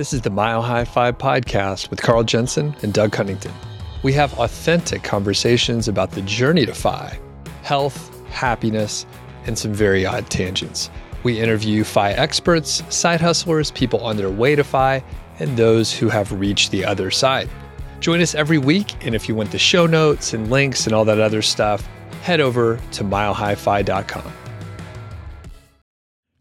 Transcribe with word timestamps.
This 0.00 0.14
is 0.14 0.22
the 0.22 0.30
Mile 0.30 0.62
High 0.62 0.86
Five 0.86 1.18
podcast 1.18 1.90
with 1.90 2.00
Carl 2.00 2.24
Jensen 2.24 2.74
and 2.80 2.90
Doug 2.90 3.12
Cunnington. 3.12 3.52
We 4.02 4.14
have 4.14 4.32
authentic 4.38 5.02
conversations 5.02 5.88
about 5.88 6.12
the 6.12 6.22
journey 6.22 6.64
to 6.64 6.72
FI, 6.72 7.18
health, 7.60 8.10
happiness, 8.30 9.04
and 9.44 9.58
some 9.58 9.74
very 9.74 10.06
odd 10.06 10.30
tangents. 10.30 10.88
We 11.22 11.38
interview 11.38 11.84
FI 11.84 12.12
experts, 12.12 12.82
side 12.88 13.20
hustlers, 13.20 13.72
people 13.72 14.00
on 14.00 14.16
their 14.16 14.30
way 14.30 14.56
to 14.56 14.64
FI, 14.64 15.04
and 15.38 15.54
those 15.58 15.92
who 15.92 16.08
have 16.08 16.32
reached 16.32 16.70
the 16.70 16.82
other 16.82 17.10
side. 17.10 17.50
Join 18.00 18.22
us 18.22 18.34
every 18.34 18.56
week, 18.56 19.04
and 19.04 19.14
if 19.14 19.28
you 19.28 19.34
want 19.34 19.50
the 19.50 19.58
show 19.58 19.84
notes 19.84 20.32
and 20.32 20.50
links 20.50 20.86
and 20.86 20.94
all 20.94 21.04
that 21.04 21.20
other 21.20 21.42
stuff, 21.42 21.86
head 22.22 22.40
over 22.40 22.80
to 22.92 23.04
milehighfi.com. 23.04 24.32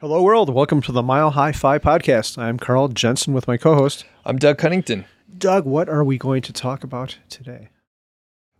Hello, 0.02 0.24
world. 0.24 0.50
Welcome 0.50 0.82
to 0.84 0.94
the 0.94 1.04
Mile 1.04 1.32
High 1.32 1.52
Five 1.52 1.82
podcast. 1.82 2.38
I'm 2.38 2.58
Carl 2.58 2.88
Jensen 2.88 3.34
with 3.34 3.50
my 3.50 3.58
co 3.58 3.76
host. 3.76 4.06
I'm 4.24 4.38
Doug 4.38 4.58
Cunnington. 4.58 5.04
Doug, 5.38 5.66
what 5.66 5.90
are 5.90 6.06
we 6.06 6.18
going 6.18 6.42
to 6.44 6.54
talk 6.54 6.86
about 6.86 7.18
today? 7.28 7.68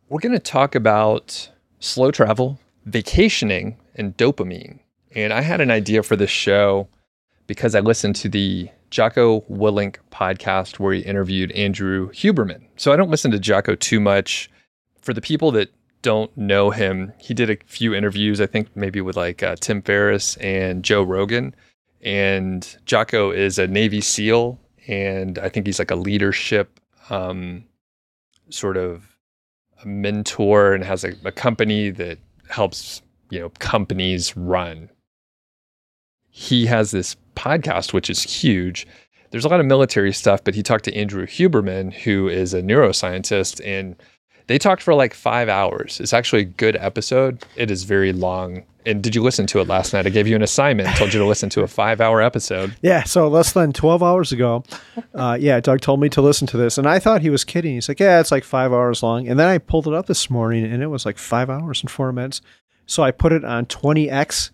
We're 0.10 0.20
going 0.20 0.34
to 0.34 0.40
talk 0.40 0.76
about 0.76 1.50
slow 1.80 2.12
travel, 2.12 2.60
vacationing, 2.84 3.78
and 3.96 4.18
dopamine. 4.18 4.80
And 5.16 5.32
I 5.32 5.40
had 5.40 5.62
an 5.62 5.72
idea 5.72 6.04
for 6.04 6.18
this 6.18 6.30
show 6.30 6.90
because 7.48 7.74
I 7.74 7.80
listened 7.80 8.18
to 8.18 8.28
the 8.28 8.70
Jocko 8.90 9.40
Willink 9.50 9.96
podcast 10.12 10.78
where 10.78 10.94
he 10.94 11.00
interviewed 11.00 11.54
Andrew 11.54 12.10
Huberman. 12.10 12.64
So 12.76 12.92
I 12.92 12.98
don't 12.98 13.10
listen 13.10 13.32
to 13.32 13.40
Jocko 13.40 13.76
too 13.76 14.02
much. 14.02 14.50
For 15.02 15.14
the 15.14 15.22
people 15.22 15.52
that 15.52 15.72
don't 16.02 16.36
know 16.38 16.70
him, 16.70 17.14
he 17.20 17.34
did 17.34 17.50
a 17.50 17.58
few 17.66 17.94
interviews, 17.94 18.40
I 18.40 18.46
think 18.46 18.76
maybe 18.76 19.02
with 19.02 19.18
like 19.18 19.44
uh, 19.44 19.56
Tim 19.60 19.82
Ferriss 19.82 20.38
and 20.38 20.84
Joe 20.84 21.04
Rogan. 21.04 21.56
And 22.02 22.78
Jocko 22.86 23.32
is 23.32 23.60
a 23.60 23.68
Navy 23.68 24.00
SEAL, 24.00 24.60
and 24.88 25.38
I 25.40 25.50
think 25.50 25.66
he's 25.66 25.80
like 25.80 25.92
a 25.92 25.96
leadership 25.96 26.80
um, 27.10 27.66
sort 28.50 28.78
of 28.78 29.18
mentor 29.86 30.74
and 30.74 30.84
has 30.84 31.04
a, 31.04 31.14
a 31.26 31.32
company 31.32 31.90
that 31.90 32.18
helps 32.50 33.02
you 33.30 33.40
know 33.40 33.50
companies 33.60 34.36
run. 34.36 34.90
He 36.30 36.66
has 36.68 36.92
this 36.92 37.16
podcast, 37.36 37.94
which 37.94 38.10
is 38.10 38.24
huge. 38.24 38.88
There's 39.32 39.46
a 39.46 39.50
lot 39.50 39.60
of 39.60 39.66
military 39.66 40.14
stuff, 40.14 40.44
but 40.44 40.56
he 40.56 40.64
talked 40.64 40.86
to 40.86 40.96
Andrew 40.96 41.26
Huberman, 41.26 41.94
who 41.94 42.28
is 42.28 42.54
a 42.54 42.62
neuroscientist, 42.62 43.62
and 43.66 43.96
they 44.50 44.58
talked 44.58 44.82
for 44.82 44.96
like 44.96 45.14
five 45.14 45.48
hours. 45.48 46.00
It's 46.00 46.12
actually 46.12 46.42
a 46.42 46.46
good 46.46 46.76
episode. 46.76 47.46
It 47.56 47.70
is 47.70 47.84
very 47.84 48.12
long. 48.12 48.64
And 48.84 49.04
did 49.04 49.14
you 49.14 49.22
listen 49.22 49.46
to 49.46 49.60
it 49.60 49.68
last 49.68 49.94
night? 49.94 50.08
I 50.08 50.10
gave 50.10 50.28
you 50.28 50.36
an 50.36 50.42
assignment, 50.42 50.90
told 50.98 51.14
you 51.14 51.20
to 51.20 51.26
listen 51.28 51.52
to 51.52 51.62
a 51.62 51.68
five 51.68 52.02
hour 52.02 52.20
episode. 52.20 52.76
Yeah. 52.82 53.04
So 53.04 53.28
less 53.28 53.54
than 53.54 53.74
12 53.74 54.02
hours 54.02 54.32
ago, 54.32 54.64
uh, 55.14 55.38
yeah, 55.40 55.60
Doug 55.60 55.82
told 55.82 56.00
me 56.00 56.10
to 56.10 56.22
listen 56.24 56.48
to 56.48 56.58
this. 56.58 56.80
And 56.80 56.88
I 56.88 56.98
thought 56.98 57.22
he 57.22 57.30
was 57.30 57.44
kidding. 57.44 57.76
He's 57.76 57.88
like, 57.88 58.00
yeah, 58.00 58.20
it's 58.20 58.32
like 58.32 58.44
five 58.44 58.74
hours 58.74 59.04
long. 59.04 59.28
And 59.28 59.40
then 59.40 59.48
I 59.48 59.60
pulled 59.60 59.86
it 59.86 59.94
up 59.94 60.08
this 60.08 60.32
morning 60.32 60.66
and 60.66 60.82
it 60.82 60.88
was 60.88 61.06
like 61.06 61.20
five 61.20 61.52
hours 61.52 61.82
and 61.82 61.92
four 61.92 62.12
minutes. 62.12 62.42
So 62.88 63.04
I 63.04 63.12
put 63.12 63.32
it 63.32 63.46
on 63.46 63.68
20x 63.68 64.50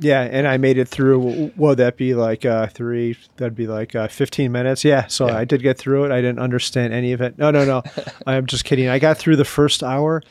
Yeah, 0.00 0.22
and 0.22 0.46
I 0.48 0.56
made 0.56 0.78
it 0.78 0.88
through. 0.88 1.52
Would 1.56 1.78
that 1.78 1.96
be 1.96 2.14
like 2.14 2.44
uh, 2.44 2.66
three? 2.66 3.16
That'd 3.36 3.54
be 3.54 3.66
like 3.66 3.94
uh, 3.94 4.08
fifteen 4.08 4.52
minutes. 4.52 4.84
Yeah, 4.84 5.06
so 5.06 5.28
yeah. 5.28 5.38
I 5.38 5.44
did 5.44 5.62
get 5.62 5.78
through 5.78 6.04
it. 6.04 6.12
I 6.12 6.20
didn't 6.20 6.40
understand 6.40 6.92
any 6.92 7.12
of 7.12 7.20
it. 7.20 7.38
No, 7.38 7.50
no, 7.50 7.64
no. 7.64 7.82
I'm 8.26 8.46
just 8.46 8.64
kidding. 8.64 8.88
I 8.88 8.98
got 8.98 9.18
through 9.18 9.36
the 9.36 9.44
first 9.44 9.82
hour. 9.82 10.22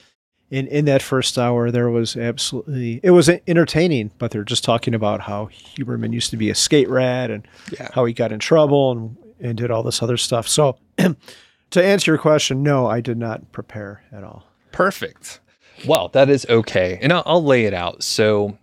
In 0.51 0.67
in 0.67 0.85
that 0.85 1.01
first 1.01 1.39
hour, 1.39 1.71
there 1.71 1.89
was 1.89 2.15
absolutely 2.15 2.99
it 3.01 3.11
was 3.11 3.29
entertaining, 3.47 4.11
but 4.19 4.31
they're 4.31 4.43
just 4.43 4.63
talking 4.63 4.93
about 4.93 5.21
how 5.21 5.47
Huberman 5.47 6.13
used 6.13 6.29
to 6.31 6.37
be 6.37 6.49
a 6.49 6.55
skate 6.55 6.89
rat 6.89 7.31
and 7.31 7.47
yeah. 7.71 7.89
how 7.93 8.05
he 8.05 8.13
got 8.13 8.31
in 8.31 8.39
trouble 8.39 8.91
and 8.91 9.17
and 9.39 9.57
did 9.57 9.71
all 9.71 9.83
this 9.83 10.03
other 10.03 10.17
stuff. 10.17 10.47
So, 10.47 10.77
to 10.97 11.83
answer 11.83 12.11
your 12.11 12.17
question, 12.19 12.61
no, 12.63 12.85
I 12.87 13.01
did 13.01 13.17
not 13.17 13.51
prepare 13.51 14.03
at 14.11 14.23
all. 14.23 14.45
Perfect. 14.71 15.39
Well, 15.87 16.09
that 16.09 16.29
is 16.29 16.45
okay, 16.49 16.99
and 17.01 17.11
I'll, 17.11 17.23
I'll 17.25 17.43
lay 17.43 17.65
it 17.65 17.73
out. 17.73 18.03
So 18.03 18.57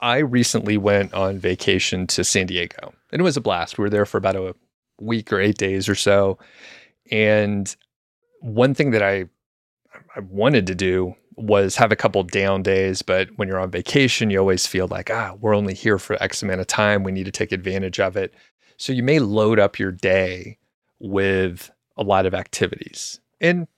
I 0.00 0.18
recently 0.18 0.76
went 0.76 1.14
on 1.14 1.38
vacation 1.38 2.06
to 2.08 2.24
San 2.24 2.46
Diego 2.46 2.92
and 3.10 3.20
it 3.20 3.24
was 3.24 3.36
a 3.36 3.40
blast. 3.40 3.78
We 3.78 3.82
were 3.82 3.90
there 3.90 4.06
for 4.06 4.18
about 4.18 4.36
a 4.36 4.54
week 5.00 5.32
or 5.32 5.40
eight 5.40 5.58
days 5.58 5.88
or 5.88 5.94
so. 5.94 6.38
And 7.10 7.74
one 8.40 8.74
thing 8.74 8.90
that 8.90 9.02
I, 9.02 9.26
I 10.14 10.20
wanted 10.20 10.66
to 10.66 10.74
do 10.74 11.14
was 11.36 11.76
have 11.76 11.92
a 11.92 11.96
couple 11.96 12.22
down 12.22 12.62
days, 12.62 13.02
but 13.02 13.28
when 13.36 13.48
you're 13.48 13.60
on 13.60 13.70
vacation, 13.70 14.30
you 14.30 14.38
always 14.38 14.66
feel 14.66 14.88
like, 14.88 15.10
ah, 15.10 15.34
we're 15.40 15.54
only 15.54 15.74
here 15.74 15.98
for 15.98 16.20
X 16.22 16.42
amount 16.42 16.60
of 16.60 16.66
time. 16.66 17.02
We 17.02 17.12
need 17.12 17.26
to 17.26 17.32
take 17.32 17.52
advantage 17.52 18.00
of 18.00 18.16
it. 18.16 18.34
So 18.78 18.92
you 18.92 19.02
may 19.02 19.18
load 19.18 19.58
up 19.58 19.78
your 19.78 19.92
day 19.92 20.58
with 20.98 21.70
a 21.96 22.02
lot 22.02 22.26
of 22.26 22.34
activities. 22.34 23.20
And 23.40 23.68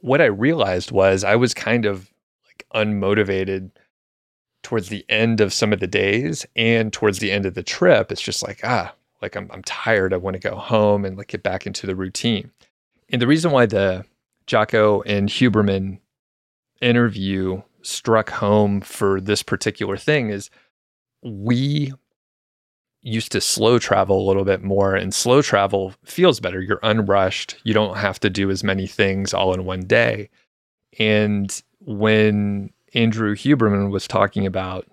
what 0.00 0.20
I 0.20 0.26
realized 0.26 0.90
was 0.90 1.24
I 1.24 1.36
was 1.36 1.54
kind 1.54 1.86
of 1.86 2.10
like 2.46 2.66
unmotivated 2.74 3.70
towards 4.62 4.88
the 4.88 5.04
end 5.08 5.40
of 5.40 5.52
some 5.52 5.72
of 5.72 5.80
the 5.80 5.86
days 5.86 6.46
and 6.56 6.92
towards 6.92 7.18
the 7.18 7.32
end 7.32 7.46
of 7.46 7.54
the 7.54 7.62
trip, 7.62 8.12
it's 8.12 8.22
just 8.22 8.42
like, 8.42 8.60
ah, 8.64 8.94
like 9.20 9.36
I'm, 9.36 9.50
I'm 9.52 9.62
tired. 9.62 10.12
I 10.12 10.18
want 10.18 10.34
to 10.34 10.48
go 10.48 10.56
home 10.56 11.04
and 11.04 11.16
like 11.16 11.28
get 11.28 11.42
back 11.42 11.66
into 11.66 11.86
the 11.86 11.96
routine. 11.96 12.50
And 13.10 13.20
the 13.20 13.26
reason 13.26 13.50
why 13.50 13.66
the 13.66 14.04
Jocko 14.46 15.02
and 15.02 15.28
Huberman 15.28 15.98
interview 16.80 17.62
struck 17.82 18.30
home 18.30 18.80
for 18.80 19.20
this 19.20 19.42
particular 19.42 19.96
thing 19.96 20.30
is 20.30 20.50
we 21.22 21.92
used 23.02 23.32
to 23.32 23.40
slow 23.40 23.78
travel 23.78 24.20
a 24.20 24.26
little 24.26 24.44
bit 24.44 24.62
more 24.62 24.94
and 24.94 25.12
slow 25.12 25.42
travel 25.42 25.92
feels 26.04 26.40
better. 26.40 26.60
You're 26.60 26.80
unrushed. 26.82 27.56
You 27.64 27.74
don't 27.74 27.96
have 27.96 28.20
to 28.20 28.30
do 28.30 28.50
as 28.50 28.62
many 28.62 28.86
things 28.86 29.34
all 29.34 29.52
in 29.52 29.64
one 29.64 29.80
day. 29.80 30.30
And 30.98 31.62
when 31.80 32.70
Andrew 32.94 33.34
Huberman 33.34 33.90
was 33.90 34.06
talking 34.06 34.46
about 34.46 34.86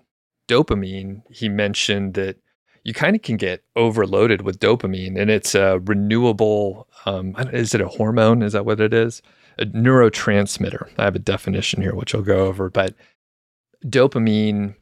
dopamine, 0.48 1.22
he 1.30 1.48
mentioned 1.48 2.14
that 2.14 2.36
you 2.82 2.94
kind 2.94 3.14
of 3.14 3.22
can 3.22 3.36
get 3.36 3.62
overloaded 3.76 4.42
with 4.42 4.58
dopamine, 4.58 5.20
and 5.20 5.30
it's 5.30 5.54
a 5.54 5.80
renewable. 5.84 6.88
Um, 7.06 7.34
is 7.52 7.74
it 7.74 7.80
a 7.80 7.88
hormone? 7.88 8.42
Is 8.42 8.54
that 8.54 8.64
what 8.64 8.80
it 8.80 8.94
is? 8.94 9.22
A 9.58 9.66
neurotransmitter. 9.66 10.88
I 10.98 11.04
have 11.04 11.16
a 11.16 11.20
definition 11.20 11.82
here, 11.82 11.94
which 11.94 12.14
I'll 12.14 12.22
go 12.22 12.46
over. 12.46 12.70
But 12.70 12.94
dopamine 13.84 14.74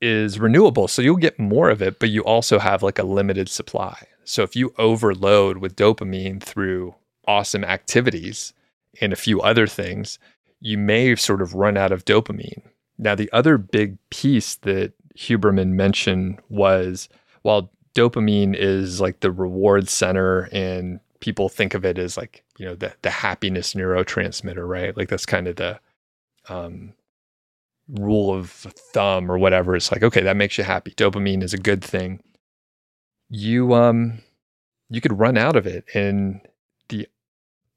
is 0.00 0.38
renewable, 0.38 0.86
so 0.86 1.02
you'll 1.02 1.16
get 1.16 1.38
more 1.38 1.70
of 1.70 1.82
it, 1.82 1.98
but 1.98 2.10
you 2.10 2.22
also 2.22 2.58
have 2.58 2.82
like 2.82 2.98
a 2.98 3.04
limited 3.04 3.48
supply. 3.48 4.06
So 4.24 4.42
if 4.42 4.54
you 4.54 4.74
overload 4.76 5.58
with 5.58 5.76
dopamine 5.76 6.42
through 6.42 6.94
awesome 7.26 7.64
activities 7.64 8.52
and 9.00 9.12
a 9.12 9.16
few 9.16 9.40
other 9.40 9.66
things, 9.66 10.18
you 10.60 10.78
may 10.78 11.14
sort 11.16 11.42
of 11.42 11.54
run 11.54 11.76
out 11.76 11.92
of 11.92 12.04
dopamine. 12.04 12.62
Now, 12.98 13.14
the 13.14 13.30
other 13.32 13.58
big 13.58 13.96
piece 14.10 14.56
that 14.56 14.92
Huberman 15.16 15.70
mentioned 15.70 16.40
was 16.48 17.08
while 17.42 17.70
dopamine 17.94 18.54
is 18.56 19.00
like 19.00 19.20
the 19.20 19.30
reward 19.30 19.88
center 19.88 20.48
and 20.52 21.00
people 21.20 21.48
think 21.48 21.74
of 21.74 21.84
it 21.84 21.98
as 21.98 22.16
like, 22.16 22.44
you 22.58 22.66
know, 22.66 22.74
the, 22.74 22.92
the 23.02 23.10
happiness 23.10 23.74
neurotransmitter, 23.74 24.66
right? 24.66 24.96
Like 24.96 25.08
that's 25.08 25.26
kind 25.26 25.48
of 25.48 25.56
the 25.56 25.80
um, 26.48 26.92
rule 27.88 28.34
of 28.34 28.50
thumb 28.50 29.30
or 29.30 29.38
whatever. 29.38 29.74
It's 29.76 29.92
like, 29.92 30.02
okay, 30.02 30.22
that 30.22 30.36
makes 30.36 30.58
you 30.58 30.64
happy. 30.64 30.92
Dopamine 30.92 31.42
is 31.42 31.54
a 31.54 31.58
good 31.58 31.82
thing. 31.82 32.20
You, 33.28 33.74
um, 33.74 34.22
you 34.90 35.00
could 35.00 35.18
run 35.18 35.36
out 35.36 35.56
of 35.56 35.66
it. 35.66 35.84
And 35.94 36.40
the 36.88 37.08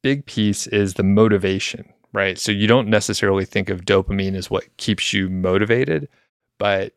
big 0.01 0.25
piece 0.25 0.67
is 0.67 0.95
the 0.95 1.03
motivation 1.03 1.91
right? 2.13 2.37
So 2.37 2.51
you 2.51 2.67
don't 2.67 2.89
necessarily 2.89 3.45
think 3.45 3.69
of 3.69 3.85
dopamine 3.85 4.35
as 4.35 4.49
what 4.49 4.65
keeps 4.77 5.13
you 5.13 5.29
motivated, 5.29 6.07
but 6.57 6.93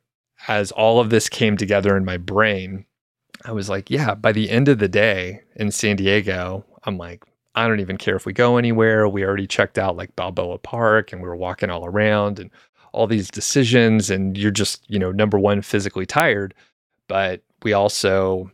as 0.49 0.73
all 0.73 1.01
of 1.01 1.11
this 1.11 1.29
came 1.29 1.57
together 1.57 1.97
in 1.97 2.05
my 2.05 2.17
brain, 2.17 2.85
I 3.45 3.53
was 3.53 3.69
like, 3.69 3.91
yeah, 3.91 4.15
by 4.15 4.33
the 4.33 4.51
end 4.51 4.69
of 4.69 4.79
the 4.79 4.89
day 4.89 5.43
in 5.57 5.71
San 5.71 5.97
Diego, 5.97 6.65
I'm 6.85 6.99
like, 6.99 7.25
I 7.55 7.69
don't 7.69 7.81
even 7.81 7.99
care 7.99 8.17
if 8.17 8.27
we 8.27 8.33
go 8.33 8.57
anywhere. 8.57 9.09
We 9.09 9.25
already 9.25 9.47
checked 9.47 9.79
out 9.79 9.97
like 9.97 10.17
Balboa 10.17 10.59
Park 10.59 11.13
and 11.13 11.23
we 11.23 11.29
were 11.29 11.37
walking 11.37 11.71
all 11.71 11.87
around 11.87 12.39
and 12.39 12.51
all 12.93 13.07
these 13.07 13.31
decisions 13.31 14.11
and 14.11 14.37
you're 14.37 14.51
just, 14.51 14.85
you 14.89 14.99
know, 14.99 15.13
number 15.13 15.39
one 15.39 15.63
physically 15.63 16.07
tired, 16.07 16.55
but 17.09 17.43
we 17.63 17.73
also 17.73 18.51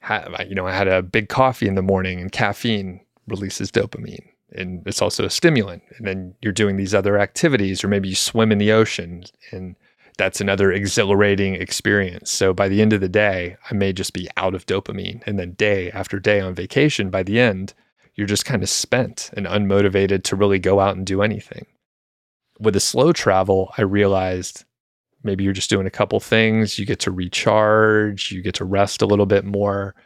had 0.00 0.28
you 0.48 0.54
know, 0.54 0.66
I 0.66 0.72
had 0.72 0.88
a 0.88 1.02
big 1.02 1.28
coffee 1.28 1.66
in 1.66 1.74
the 1.74 1.82
morning 1.82 2.20
and 2.20 2.30
caffeine 2.30 3.00
releases 3.26 3.70
dopamine 3.70 4.33
and 4.54 4.86
it's 4.86 5.02
also 5.02 5.24
a 5.24 5.30
stimulant. 5.30 5.82
And 5.96 6.06
then 6.06 6.34
you're 6.42 6.52
doing 6.52 6.76
these 6.76 6.94
other 6.94 7.18
activities, 7.18 7.82
or 7.82 7.88
maybe 7.88 8.08
you 8.08 8.14
swim 8.14 8.52
in 8.52 8.58
the 8.58 8.72
ocean, 8.72 9.24
and 9.50 9.76
that's 10.16 10.40
another 10.40 10.70
exhilarating 10.72 11.54
experience. 11.54 12.30
So 12.30 12.52
by 12.52 12.68
the 12.68 12.80
end 12.80 12.92
of 12.92 13.00
the 13.00 13.08
day, 13.08 13.56
I 13.70 13.74
may 13.74 13.92
just 13.92 14.12
be 14.12 14.28
out 14.36 14.54
of 14.54 14.66
dopamine. 14.66 15.22
And 15.26 15.38
then 15.38 15.52
day 15.52 15.90
after 15.90 16.20
day 16.20 16.40
on 16.40 16.54
vacation, 16.54 17.10
by 17.10 17.22
the 17.22 17.40
end, 17.40 17.74
you're 18.14 18.26
just 18.26 18.44
kind 18.44 18.62
of 18.62 18.68
spent 18.68 19.30
and 19.36 19.46
unmotivated 19.46 20.22
to 20.24 20.36
really 20.36 20.58
go 20.60 20.78
out 20.78 20.96
and 20.96 21.04
do 21.04 21.22
anything. 21.22 21.66
With 22.60 22.74
the 22.74 22.80
slow 22.80 23.12
travel, 23.12 23.72
I 23.76 23.82
realized 23.82 24.64
maybe 25.24 25.42
you're 25.42 25.52
just 25.52 25.70
doing 25.70 25.86
a 25.86 25.90
couple 25.90 26.20
things, 26.20 26.78
you 26.78 26.86
get 26.86 27.00
to 27.00 27.10
recharge, 27.10 28.30
you 28.30 28.42
get 28.42 28.54
to 28.56 28.64
rest 28.64 29.02
a 29.02 29.06
little 29.06 29.26
bit 29.26 29.44
more. 29.44 29.96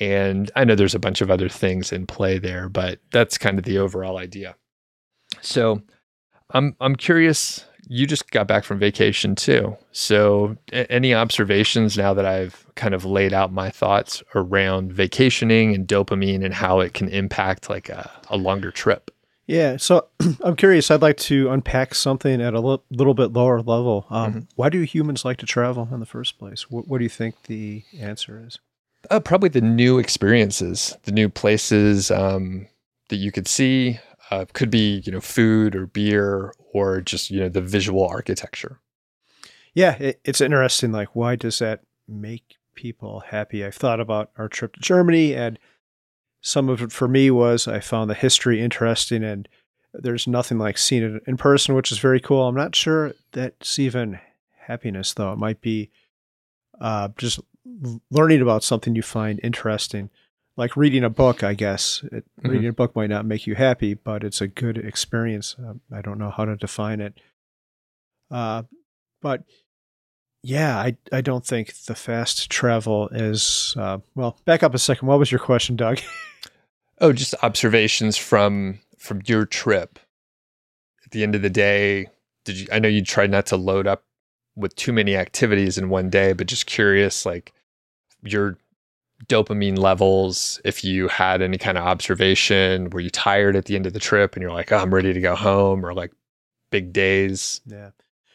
And 0.00 0.50
I 0.54 0.64
know 0.64 0.74
there's 0.74 0.94
a 0.94 0.98
bunch 1.00 1.20
of 1.20 1.30
other 1.30 1.48
things 1.48 1.92
in 1.92 2.06
play 2.06 2.38
there, 2.38 2.68
but 2.68 3.00
that's 3.10 3.36
kind 3.38 3.58
of 3.58 3.64
the 3.64 3.78
overall 3.78 4.16
idea. 4.18 4.54
So 5.40 5.82
I'm 6.50 6.76
I'm 6.80 6.96
curious. 6.96 7.64
You 7.90 8.06
just 8.06 8.30
got 8.30 8.46
back 8.46 8.64
from 8.64 8.78
vacation 8.78 9.34
too. 9.34 9.76
So 9.92 10.56
a- 10.72 10.90
any 10.92 11.14
observations 11.14 11.96
now 11.96 12.12
that 12.14 12.26
I've 12.26 12.66
kind 12.74 12.94
of 12.94 13.04
laid 13.06 13.32
out 13.32 13.50
my 13.52 13.70
thoughts 13.70 14.22
around 14.34 14.92
vacationing 14.92 15.74
and 15.74 15.88
dopamine 15.88 16.44
and 16.44 16.52
how 16.52 16.80
it 16.80 16.92
can 16.92 17.08
impact 17.08 17.70
like 17.70 17.88
a, 17.88 18.10
a 18.28 18.36
longer 18.36 18.70
trip? 18.70 19.10
Yeah, 19.46 19.78
so 19.78 20.06
I'm 20.44 20.54
curious. 20.56 20.90
I'd 20.90 21.00
like 21.00 21.16
to 21.18 21.48
unpack 21.50 21.94
something 21.94 22.42
at 22.42 22.52
a 22.52 22.60
little 22.60 23.14
bit 23.14 23.32
lower 23.32 23.62
level. 23.62 24.04
Um, 24.10 24.32
Mhm. 24.34 24.46
Why 24.56 24.68
do 24.68 24.82
humans 24.82 25.24
like 25.24 25.38
to 25.38 25.46
travel 25.46 25.88
in 25.90 26.00
the 26.00 26.06
first 26.06 26.38
place? 26.38 26.70
What, 26.70 26.86
what 26.88 26.98
do 26.98 27.04
you 27.04 27.08
think 27.10 27.44
the 27.44 27.84
answer 27.98 28.42
is? 28.46 28.58
Uh, 29.10 29.20
probably 29.20 29.48
the 29.48 29.60
new 29.60 29.98
experiences, 29.98 30.96
the 31.04 31.12
new 31.12 31.28
places 31.28 32.10
um, 32.10 32.66
that 33.08 33.16
you 33.16 33.32
could 33.32 33.48
see. 33.48 33.98
Uh, 34.30 34.44
could 34.52 34.68
be 34.70 35.02
you 35.06 35.10
know 35.10 35.22
food 35.22 35.74
or 35.74 35.86
beer 35.86 36.52
or 36.74 37.00
just 37.00 37.30
you 37.30 37.40
know 37.40 37.48
the 37.48 37.62
visual 37.62 38.06
architecture. 38.06 38.78
Yeah, 39.74 39.94
it, 39.94 40.20
it's 40.24 40.40
interesting. 40.40 40.92
Like, 40.92 41.14
why 41.14 41.36
does 41.36 41.60
that 41.60 41.80
make 42.06 42.56
people 42.74 43.20
happy? 43.20 43.64
I've 43.64 43.74
thought 43.74 44.00
about 44.00 44.30
our 44.36 44.48
trip 44.48 44.74
to 44.74 44.80
Germany, 44.80 45.34
and 45.34 45.58
some 46.40 46.68
of 46.68 46.82
it 46.82 46.92
for 46.92 47.08
me 47.08 47.30
was 47.30 47.66
I 47.66 47.80
found 47.80 48.10
the 48.10 48.14
history 48.14 48.60
interesting, 48.60 49.24
and 49.24 49.48
there's 49.94 50.26
nothing 50.26 50.58
like 50.58 50.78
seeing 50.78 51.02
it 51.02 51.22
in 51.26 51.36
person, 51.36 51.74
which 51.74 51.90
is 51.90 51.98
very 51.98 52.20
cool. 52.20 52.46
I'm 52.48 52.54
not 52.54 52.76
sure 52.76 53.12
that's 53.32 53.78
even 53.78 54.20
happiness, 54.66 55.14
though. 55.14 55.32
It 55.32 55.38
might 55.38 55.60
be 55.60 55.90
uh, 56.80 57.08
just 57.16 57.40
learning 58.10 58.40
about 58.42 58.62
something 58.64 58.94
you 58.94 59.02
find 59.02 59.40
interesting, 59.42 60.10
like 60.56 60.76
reading 60.76 61.04
a 61.04 61.10
book. 61.10 61.42
I 61.42 61.54
guess 61.54 62.02
it, 62.12 62.24
Mhm. 62.42 62.50
reading 62.50 62.68
a 62.68 62.72
book 62.72 62.94
might 62.96 63.10
not 63.10 63.26
make 63.26 63.46
you 63.46 63.54
happy, 63.54 63.94
but 63.94 64.24
it's 64.24 64.40
a 64.40 64.48
good 64.48 64.78
experience. 64.78 65.56
Uh, 65.58 65.74
I 65.92 66.00
don't 66.02 66.18
know 66.18 66.30
how 66.30 66.44
to 66.44 66.56
define 66.56 67.00
it. 67.00 67.18
Uh, 68.30 68.64
but 69.22 69.44
yeah, 70.42 70.78
I 70.78 70.96
I 71.12 71.20
don't 71.20 71.44
think 71.46 71.74
the 71.86 71.94
fast 71.94 72.50
travel 72.50 73.08
is 73.08 73.74
uh, 73.78 73.98
well. 74.14 74.38
Back 74.44 74.62
up 74.62 74.74
a 74.74 74.78
second. 74.78 75.08
What 75.08 75.18
was 75.18 75.30
your 75.32 75.40
question, 75.40 75.76
Doug? 75.76 75.98
Oh, 77.00 77.12
just 77.12 77.32
observations 77.44 78.16
from 78.16 78.80
from 78.98 79.22
your 79.24 79.46
trip. 79.46 80.00
At 81.04 81.12
the 81.12 81.22
end 81.22 81.36
of 81.36 81.42
the 81.42 81.48
day, 81.48 82.08
did 82.44 82.58
you? 82.58 82.66
I 82.72 82.80
know 82.80 82.88
you 82.88 83.04
tried 83.04 83.30
not 83.30 83.46
to 83.46 83.56
load 83.56 83.86
up 83.86 84.02
with 84.56 84.74
too 84.74 84.92
many 84.92 85.14
activities 85.14 85.78
in 85.78 85.90
one 85.90 86.10
day, 86.10 86.32
but 86.32 86.48
just 86.48 86.66
curious, 86.66 87.24
like 87.24 87.52
your 88.22 88.58
dopamine 89.26 89.78
levels. 89.78 90.60
If 90.64 90.84
you 90.84 91.08
had 91.08 91.42
any 91.42 91.58
kind 91.58 91.76
of 91.76 91.84
observation, 91.84 92.90
were 92.90 93.00
you 93.00 93.10
tired 93.10 93.56
at 93.56 93.64
the 93.64 93.76
end 93.76 93.86
of 93.86 93.92
the 93.92 94.00
trip, 94.00 94.34
and 94.34 94.42
you're 94.42 94.52
like, 94.52 94.72
oh, 94.72 94.78
I'm 94.78 94.94
ready 94.94 95.12
to 95.12 95.20
go 95.20 95.34
home, 95.34 95.84
or 95.84 95.94
like 95.94 96.12
big 96.70 96.92
days? 96.92 97.60
Yeah. 97.66 97.90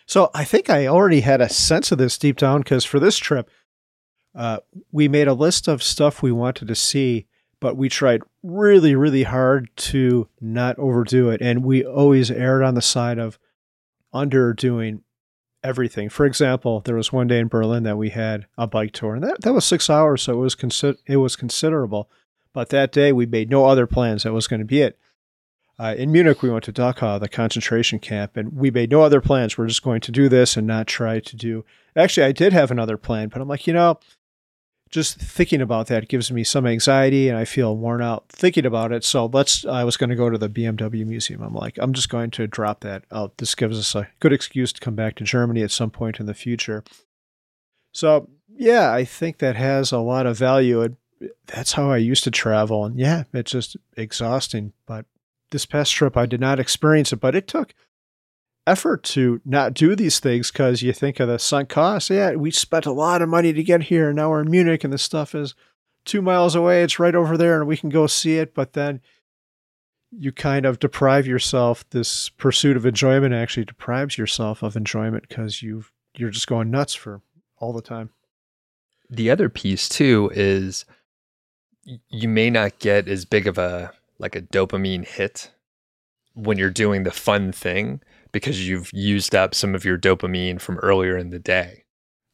So 0.06 0.30
I 0.34 0.44
think 0.44 0.70
I 0.70 0.88
already 0.88 1.22
had 1.22 1.42
a 1.42 1.50
sense 1.50 1.92
of 1.92 1.98
this 1.98 2.18
deep 2.18 2.38
down 2.38 2.62
because 2.62 2.84
for 2.84 3.00
this 3.00 3.18
trip, 3.18 3.50
uh, 4.36 4.60
we 4.92 5.08
made 5.08 5.28
a 5.28 5.34
list 5.34 5.68
of 5.68 5.82
stuff 5.82 6.22
we 6.22 6.32
wanted 6.32 6.68
to 6.68 6.76
see, 6.76 7.28
but 7.60 7.78
we 7.78 7.88
tried 7.88 8.22
really, 8.42 8.96
really 8.96 9.24
hard 9.24 9.70
to 9.78 10.28
not 10.42 10.78
overdo 10.78 11.30
it. 11.30 11.42
And 11.42 11.64
we 11.64 11.86
always 11.86 12.30
erred 12.30 12.64
on 12.64 12.76
the 12.76 12.82
side 12.82 13.20
of 13.20 13.40
underdoing 14.14 15.02
everything. 15.64 16.10
For 16.10 16.26
example, 16.26 16.82
there 16.82 16.96
was 16.96 17.14
one 17.14 17.28
day 17.28 17.40
in 17.40 17.48
Berlin 17.48 17.84
that 17.84 17.98
we 17.98 18.10
had 18.10 18.46
a 18.58 18.68
bike 18.68 18.92
tour, 18.92 19.16
and 19.16 19.24
that, 19.24 19.42
that 19.42 19.54
was 19.54 19.66
six 19.66 19.90
hours, 19.90 20.22
so 20.22 20.34
it 20.34 20.38
was 20.38 20.56
consi- 20.56 20.98
it 21.06 21.18
was 21.18 21.36
considerable. 21.36 22.10
But 22.54 22.70
that 22.70 22.92
day 22.92 23.12
we 23.12 23.26
made 23.26 23.50
no 23.50 23.66
other 23.66 23.88
plans. 23.88 24.24
That 24.24 24.34
was 24.34 24.48
going 24.48 24.60
to 24.60 24.66
be 24.66 24.82
it. 24.82 24.98
Uh, 25.80 25.96
in 25.98 26.12
Munich, 26.12 26.44
we 26.44 26.52
went 26.52 26.64
to 26.66 26.74
Dachau, 26.74 27.20
the 27.20 27.28
concentration 27.28 27.98
camp, 27.98 28.38
and 28.38 28.54
we 28.54 28.70
made 28.70 28.92
no 28.92 29.02
other 29.02 29.22
plans. 29.22 29.58
We're 29.58 29.68
just 29.68 29.82
going 29.82 30.02
to 30.02 30.12
do 30.12 30.30
this 30.30 30.56
and 30.56 30.68
not 30.68 30.86
try 30.86 31.20
to 31.20 31.36
do. 31.36 31.66
Actually, 31.96 32.28
I 32.28 32.32
did 32.32 32.54
have 32.54 32.70
another 32.70 32.98
plan, 32.98 33.30
but 33.30 33.42
I'm 33.42 33.48
like, 33.48 33.66
you 33.66 33.74
know, 33.74 34.00
just 34.94 35.18
thinking 35.18 35.60
about 35.60 35.88
that 35.88 36.08
gives 36.08 36.32
me 36.32 36.44
some 36.44 36.68
anxiety, 36.68 37.28
and 37.28 37.36
I 37.36 37.46
feel 37.46 37.76
worn 37.76 38.04
out 38.04 38.26
thinking 38.30 38.64
about 38.64 38.92
it. 38.92 39.04
So 39.04 39.26
let's. 39.26 39.66
I 39.66 39.84
was 39.84 39.98
going 39.98 40.12
to 40.12 40.16
go 40.16 40.30
to 40.30 40.38
the 40.38 40.48
BMW 40.48 41.04
museum. 41.04 41.42
I'm 41.42 41.56
like, 41.56 41.80
I'm 41.80 41.94
just 41.94 42.10
going 42.10 42.30
to 42.32 42.46
drop 42.46 42.82
that 42.82 43.04
out. 43.12 43.40
This 43.40 43.56
gives 43.56 43.80
us 43.80 43.96
a 43.96 44.08
good 44.20 44.32
excuse 44.32 44.72
to 44.72 44.80
come 44.80 44.96
back 44.96 45.16
to 45.16 45.24
Germany 45.24 45.64
at 45.64 45.72
some 45.72 45.90
point 45.90 46.20
in 46.20 46.28
the 46.28 46.36
future. 46.36 46.84
So 47.92 48.30
yeah, 48.48 48.94
I 48.94 49.04
think 49.04 49.40
that 49.40 49.56
has 49.56 49.92
a 49.92 49.98
lot 49.98 50.28
of 50.28 50.38
value. 50.38 50.82
It, 50.82 50.96
that's 51.48 51.74
how 51.74 51.90
I 51.90 51.98
used 51.98 52.24
to 52.26 52.32
travel, 52.32 52.86
and 52.86 53.00
yeah, 53.00 53.24
it's 53.34 53.52
just 53.52 53.76
exhausting, 53.98 54.74
but 54.86 55.06
this 55.50 55.66
past 55.66 55.92
trip 55.92 56.16
I 56.16 56.28
did 56.28 56.40
not 56.40 56.60
experience 56.60 57.12
it, 57.12 57.20
but 57.20 57.36
it 57.36 57.48
took 57.48 57.74
effort 58.66 59.04
to 59.04 59.42
not 59.46 59.74
do 59.74 59.96
these 59.96 60.20
things 60.20 60.52
because 60.52 60.82
you 60.82 60.94
think 60.94 61.20
of 61.20 61.28
the 61.28 61.38
sunk 61.38 61.70
cost. 61.70 62.10
Yeah, 62.10 62.36
we 62.36 62.52
spent 62.52 62.86
a 62.86 62.92
lot 62.92 63.22
of 63.22 63.30
money 63.30 63.54
to 63.54 63.64
get 63.64 63.84
here, 63.84 64.08
and 64.10 64.16
now 64.16 64.30
we're 64.30 64.42
in 64.42 64.52
Munich, 64.52 64.84
and 64.84 64.94
this 64.94 65.02
stuff 65.04 65.36
is 65.36 65.54
two 66.06 66.22
miles 66.22 66.56
away. 66.56 66.84
It's 66.84 67.00
right 67.00 67.16
over 67.16 67.38
there, 67.38 67.60
and 67.60 67.68
we 67.68 67.78
can 67.78 67.90
go 67.90 68.08
see 68.08 68.38
it. 68.38 68.54
But 68.54 68.74
then 68.74 69.02
you 70.12 70.32
kind 70.32 70.66
of 70.66 70.80
deprive 70.80 71.26
yourself. 71.28 71.90
This 71.90 72.30
pursuit 72.30 72.78
of 72.78 72.86
enjoyment 72.86 73.34
actually 73.34 73.66
deprives 73.66 74.18
yourself 74.18 74.62
of 74.64 74.76
enjoyment 74.76 75.28
because 75.28 75.62
you 75.62 75.86
you're 76.16 76.30
just 76.30 76.48
going 76.48 76.70
nuts 76.70 76.94
for 76.94 77.22
all 77.58 77.74
the 77.74 77.82
time. 77.82 78.12
the 79.10 79.30
other 79.30 79.50
piece 79.50 79.90
too 79.90 80.32
is 80.34 80.86
you 82.10 82.28
may 82.30 82.50
not 82.50 82.80
get 82.80 83.08
as 83.08 83.26
big 83.26 83.48
of 83.48 83.58
a 83.58 83.92
like 84.20 84.36
a 84.36 84.42
dopamine 84.42 85.06
hit 85.06 85.52
when 86.34 86.58
you're 86.58 86.70
doing 86.70 87.04
the 87.04 87.12
fun 87.12 87.52
thing 87.52 88.02
because 88.34 88.68
you've 88.68 88.92
used 88.92 89.34
up 89.34 89.56
some 89.56 89.74
of 89.74 89.86
your 89.86 89.98
dopamine 89.98 90.60
from 90.60 90.78
earlier 90.80 91.18
in 91.18 91.30
the 91.30 91.40
day 91.40 91.84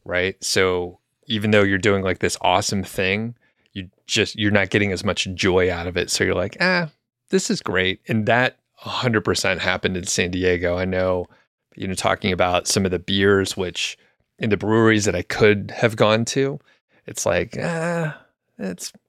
right? 0.05 0.43
So 0.43 0.97
even 1.27 1.51
though 1.51 1.61
you're 1.61 1.77
doing 1.77 2.03
like 2.03 2.19
this 2.19 2.37
awesome 2.41 2.83
thing 2.83 3.35
you 3.73 3.89
just 4.07 4.35
you're 4.35 4.51
not 4.51 4.71
getting 4.71 4.91
as 4.91 5.03
much 5.03 5.27
joy 5.35 5.71
out 5.71 5.85
of 5.85 5.95
it. 5.95 6.09
So 6.09 6.23
you're 6.23 6.33
like 6.33 6.57
ah 6.59 6.89
this 7.29 7.51
is 7.51 7.61
great. 7.61 8.01
And 8.07 8.25
that 8.25 8.57
100% 8.83 9.59
happened 9.59 9.97
in 9.97 10.05
san 10.05 10.31
diego. 10.31 10.77
I 10.77 10.85
know 10.85 11.27
you 11.75 11.87
know 11.87 11.93
talking 11.93 12.31
about 12.31 12.67
some 12.67 12.85
of 12.85 12.91
the 12.91 12.99
beers 12.99 13.55
which 13.55 13.97
in 14.39 14.49
the 14.49 14.57
breweries 14.57 15.05
that 15.05 15.15
I 15.15 15.21
could 15.21 15.71
have 15.71 15.95
gone 15.95 16.25
to, 16.25 16.59
it's 17.05 17.25
like, 17.25 17.57
ah, 17.61 18.17
it's 18.57 18.91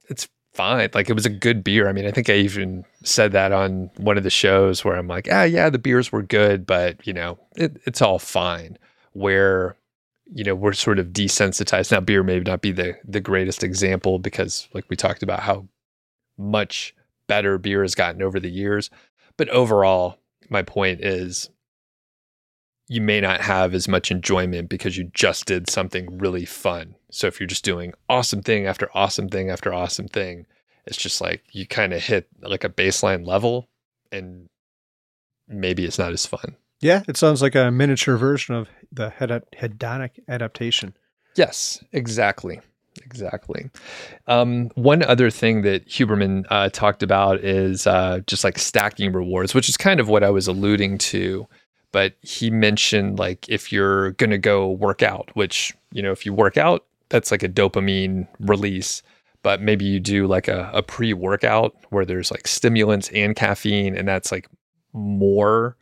fine. 0.53 0.89
Like 0.93 1.09
it 1.09 1.13
was 1.13 1.25
a 1.25 1.29
good 1.29 1.63
beer. 1.63 1.87
I 1.87 1.93
mean, 1.93 2.05
I 2.05 2.11
think 2.11 2.29
I 2.29 2.35
even 2.35 2.85
said 3.03 3.31
that 3.31 3.51
on 3.51 3.89
one 3.97 4.17
of 4.17 4.23
the 4.23 4.29
shows 4.29 4.83
where 4.83 4.95
I'm 4.95 5.07
like, 5.07 5.27
ah, 5.31 5.43
yeah, 5.43 5.69
the 5.69 5.79
beers 5.79 6.11
were 6.11 6.21
good, 6.21 6.65
but 6.65 7.05
you 7.05 7.13
know, 7.13 7.39
it, 7.55 7.77
it's 7.85 8.01
all 8.01 8.19
fine. 8.19 8.77
Where 9.13 9.75
you 10.33 10.43
know 10.43 10.55
we're 10.55 10.73
sort 10.73 10.99
of 10.99 11.07
desensitized 11.07 11.91
now. 11.91 11.99
Beer 11.99 12.23
may 12.23 12.39
not 12.39 12.61
be 12.61 12.71
the 12.71 12.97
the 13.05 13.19
greatest 13.19 13.63
example 13.63 14.19
because, 14.19 14.67
like 14.73 14.85
we 14.89 14.95
talked 14.95 15.23
about, 15.23 15.41
how 15.41 15.67
much 16.37 16.95
better 17.27 17.57
beer 17.57 17.81
has 17.81 17.95
gotten 17.95 18.21
over 18.21 18.39
the 18.39 18.49
years. 18.49 18.89
But 19.37 19.49
overall, 19.49 20.17
my 20.49 20.63
point 20.63 21.01
is 21.01 21.49
you 22.87 23.01
may 23.01 23.21
not 23.21 23.41
have 23.41 23.73
as 23.73 23.87
much 23.87 24.11
enjoyment 24.11 24.67
because 24.69 24.97
you 24.97 25.09
just 25.13 25.45
did 25.45 25.69
something 25.69 26.17
really 26.17 26.43
fun. 26.43 26.95
So 27.11 27.27
if 27.27 27.39
you're 27.39 27.47
just 27.47 27.65
doing 27.65 27.93
awesome 28.09 28.41
thing 28.41 28.65
after 28.65 28.89
awesome 28.93 29.29
thing 29.29 29.49
after 29.49 29.73
awesome 29.73 30.07
thing, 30.07 30.45
it's 30.85 30.97
just 30.97 31.21
like 31.21 31.43
you 31.51 31.67
kind 31.67 31.93
of 31.93 32.03
hit 32.03 32.27
like 32.41 32.63
a 32.63 32.69
baseline 32.69 33.25
level 33.27 33.69
and 34.11 34.49
maybe 35.47 35.85
it's 35.85 35.99
not 35.99 36.13
as 36.13 36.25
fun. 36.25 36.55
Yeah, 36.79 37.03
it 37.07 37.17
sounds 37.17 37.41
like 37.41 37.53
a 37.53 37.69
miniature 37.69 38.17
version 38.17 38.55
of 38.55 38.67
the 38.91 39.11
hedonic 39.53 40.11
adaptation. 40.27 40.95
Yes, 41.35 41.83
exactly. 41.91 42.59
Exactly. 43.03 43.69
Um, 44.27 44.69
one 44.75 45.03
other 45.03 45.29
thing 45.29 45.61
that 45.61 45.87
Huberman 45.87 46.45
uh, 46.49 46.69
talked 46.69 47.03
about 47.03 47.39
is 47.43 47.87
uh, 47.87 48.19
just 48.27 48.43
like 48.43 48.57
stacking 48.57 49.13
rewards, 49.13 49.53
which 49.53 49.69
is 49.69 49.77
kind 49.77 49.99
of 49.99 50.09
what 50.09 50.23
I 50.23 50.29
was 50.29 50.47
alluding 50.47 50.97
to. 50.97 51.47
But 51.91 52.15
he 52.21 52.49
mentioned 52.49 53.19
like 53.19 53.47
if 53.47 53.71
you're 53.71 54.11
going 54.13 54.29
to 54.29 54.37
go 54.37 54.71
work 54.71 55.03
out, 55.03 55.29
which, 55.33 55.73
you 55.91 56.01
know, 56.01 56.11
if 56.11 56.25
you 56.25 56.33
work 56.33 56.57
out, 56.57 56.85
that's 57.11 57.29
like 57.29 57.43
a 57.43 57.49
dopamine 57.49 58.27
release. 58.39 59.03
But 59.43 59.61
maybe 59.61 59.85
you 59.85 59.99
do 59.99 60.27
like 60.27 60.47
a, 60.47 60.69
a 60.73 60.81
pre 60.81 61.13
workout 61.13 61.75
where 61.89 62.05
there's 62.05 62.31
like 62.31 62.47
stimulants 62.47 63.09
and 63.09 63.35
caffeine, 63.35 63.95
and 63.95 64.07
that's 64.07 64.31
like 64.31 64.47
more 64.93 65.77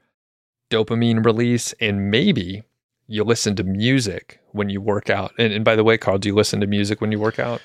dopamine 0.69 1.25
release. 1.25 1.74
And 1.79 2.09
maybe 2.12 2.63
you 3.07 3.24
listen 3.24 3.55
to 3.57 3.63
music 3.63 4.39
when 4.51 4.69
you 4.69 4.81
work 4.81 5.09
out. 5.09 5.33
And, 5.38 5.51
and 5.51 5.65
by 5.65 5.75
the 5.75 5.83
way, 5.83 5.98
Carl, 5.98 6.19
do 6.19 6.29
you 6.29 6.36
listen 6.36 6.62
to 6.62 6.67
music 6.67 7.01
when 7.01 7.12
you 7.12 7.19
work 7.19 7.39
out? 7.39 7.62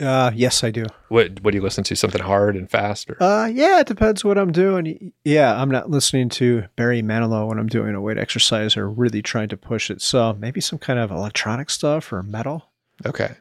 Uh, 0.00 0.30
yes, 0.34 0.62
I 0.62 0.70
do. 0.70 0.84
What 1.08 1.42
what 1.42 1.50
do 1.50 1.56
you 1.56 1.62
listen 1.62 1.82
to? 1.84 1.96
Something 1.96 2.22
hard 2.22 2.54
and 2.54 2.70
fast? 2.70 3.10
Or? 3.10 3.20
Uh, 3.20 3.46
yeah, 3.46 3.80
it 3.80 3.88
depends 3.88 4.24
what 4.24 4.38
I'm 4.38 4.52
doing. 4.52 5.12
Yeah, 5.24 5.60
I'm 5.60 5.70
not 5.70 5.90
listening 5.90 6.28
to 6.30 6.64
Barry 6.76 7.02
Manilow 7.02 7.48
when 7.48 7.58
I'm 7.58 7.66
doing 7.66 7.94
a 7.94 8.00
weight 8.00 8.18
exercise 8.18 8.76
or 8.76 8.88
really 8.88 9.22
trying 9.22 9.48
to 9.48 9.56
push 9.56 9.90
it. 9.90 10.00
So 10.00 10.34
maybe 10.34 10.60
some 10.60 10.78
kind 10.78 11.00
of 11.00 11.10
electronic 11.10 11.68
stuff 11.70 12.12
or 12.12 12.22
metal. 12.22 12.70
Okay. 13.06 13.34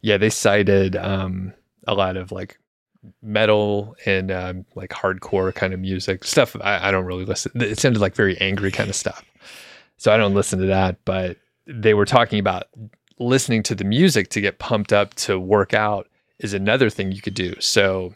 Yeah, 0.00 0.16
they 0.16 0.30
cited 0.30 0.96
um, 0.96 1.52
a 1.86 1.94
lot 1.94 2.16
of 2.16 2.32
like 2.32 2.58
metal 3.22 3.96
and 4.04 4.30
um, 4.30 4.64
like 4.74 4.90
hardcore 4.90 5.54
kind 5.54 5.72
of 5.72 5.80
music 5.80 6.24
stuff. 6.24 6.56
I, 6.60 6.88
I 6.88 6.90
don't 6.90 7.04
really 7.04 7.24
listen. 7.24 7.52
It 7.54 7.78
sounded 7.78 8.00
like 8.00 8.14
very 8.14 8.38
angry 8.40 8.70
kind 8.70 8.88
of 8.88 8.96
stuff. 8.96 9.24
So 9.96 10.12
I 10.12 10.16
don't 10.16 10.34
listen 10.34 10.58
to 10.60 10.66
that. 10.66 10.98
But 11.04 11.38
they 11.66 11.94
were 11.94 12.04
talking 12.04 12.38
about 12.38 12.64
listening 13.18 13.62
to 13.64 13.74
the 13.74 13.84
music 13.84 14.28
to 14.30 14.40
get 14.40 14.58
pumped 14.58 14.92
up 14.92 15.14
to 15.14 15.38
work 15.38 15.74
out 15.74 16.08
is 16.38 16.52
another 16.52 16.90
thing 16.90 17.12
you 17.12 17.22
could 17.22 17.34
do. 17.34 17.54
So 17.60 18.14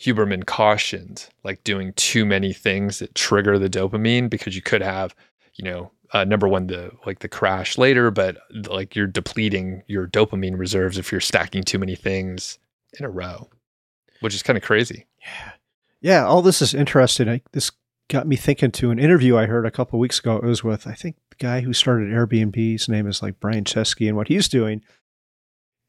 Huberman 0.00 0.46
cautioned 0.46 1.28
like 1.42 1.64
doing 1.64 1.92
too 1.94 2.24
many 2.24 2.52
things 2.52 2.98
that 2.98 3.14
trigger 3.14 3.58
the 3.58 3.68
dopamine 3.68 4.30
because 4.30 4.54
you 4.54 4.62
could 4.62 4.82
have, 4.82 5.14
you 5.54 5.64
know, 5.64 5.90
uh, 6.12 6.24
number 6.24 6.48
one, 6.48 6.66
the 6.66 6.90
like 7.04 7.20
the 7.20 7.28
crash 7.28 7.78
later, 7.78 8.10
but 8.10 8.38
like 8.68 8.94
you're 8.94 9.06
depleting 9.06 9.82
your 9.86 10.06
dopamine 10.06 10.58
reserves 10.58 10.98
if 10.98 11.10
you're 11.10 11.20
stacking 11.20 11.62
too 11.62 11.78
many 11.78 11.94
things 11.94 12.58
in 12.98 13.04
a 13.04 13.10
row, 13.10 13.48
which 14.20 14.34
is 14.34 14.42
kind 14.42 14.56
of 14.56 14.62
crazy. 14.62 15.06
Yeah. 15.20 15.52
Yeah. 16.00 16.24
All 16.26 16.42
this 16.42 16.62
is 16.62 16.74
interesting. 16.74 17.28
I, 17.28 17.42
this 17.52 17.72
got 18.08 18.26
me 18.26 18.36
thinking 18.36 18.70
to 18.70 18.90
an 18.90 18.98
interview 18.98 19.36
I 19.36 19.46
heard 19.46 19.66
a 19.66 19.70
couple 19.70 19.98
weeks 19.98 20.18
ago. 20.18 20.36
It 20.36 20.44
was 20.44 20.62
with, 20.62 20.86
I 20.86 20.94
think, 20.94 21.16
the 21.30 21.36
guy 21.36 21.60
who 21.60 21.72
started 21.72 22.10
Airbnb. 22.10 22.72
His 22.72 22.88
name 22.88 23.08
is 23.08 23.22
like 23.22 23.40
Brian 23.40 23.64
Chesky. 23.64 24.06
And 24.06 24.16
what 24.16 24.28
he's 24.28 24.48
doing 24.48 24.82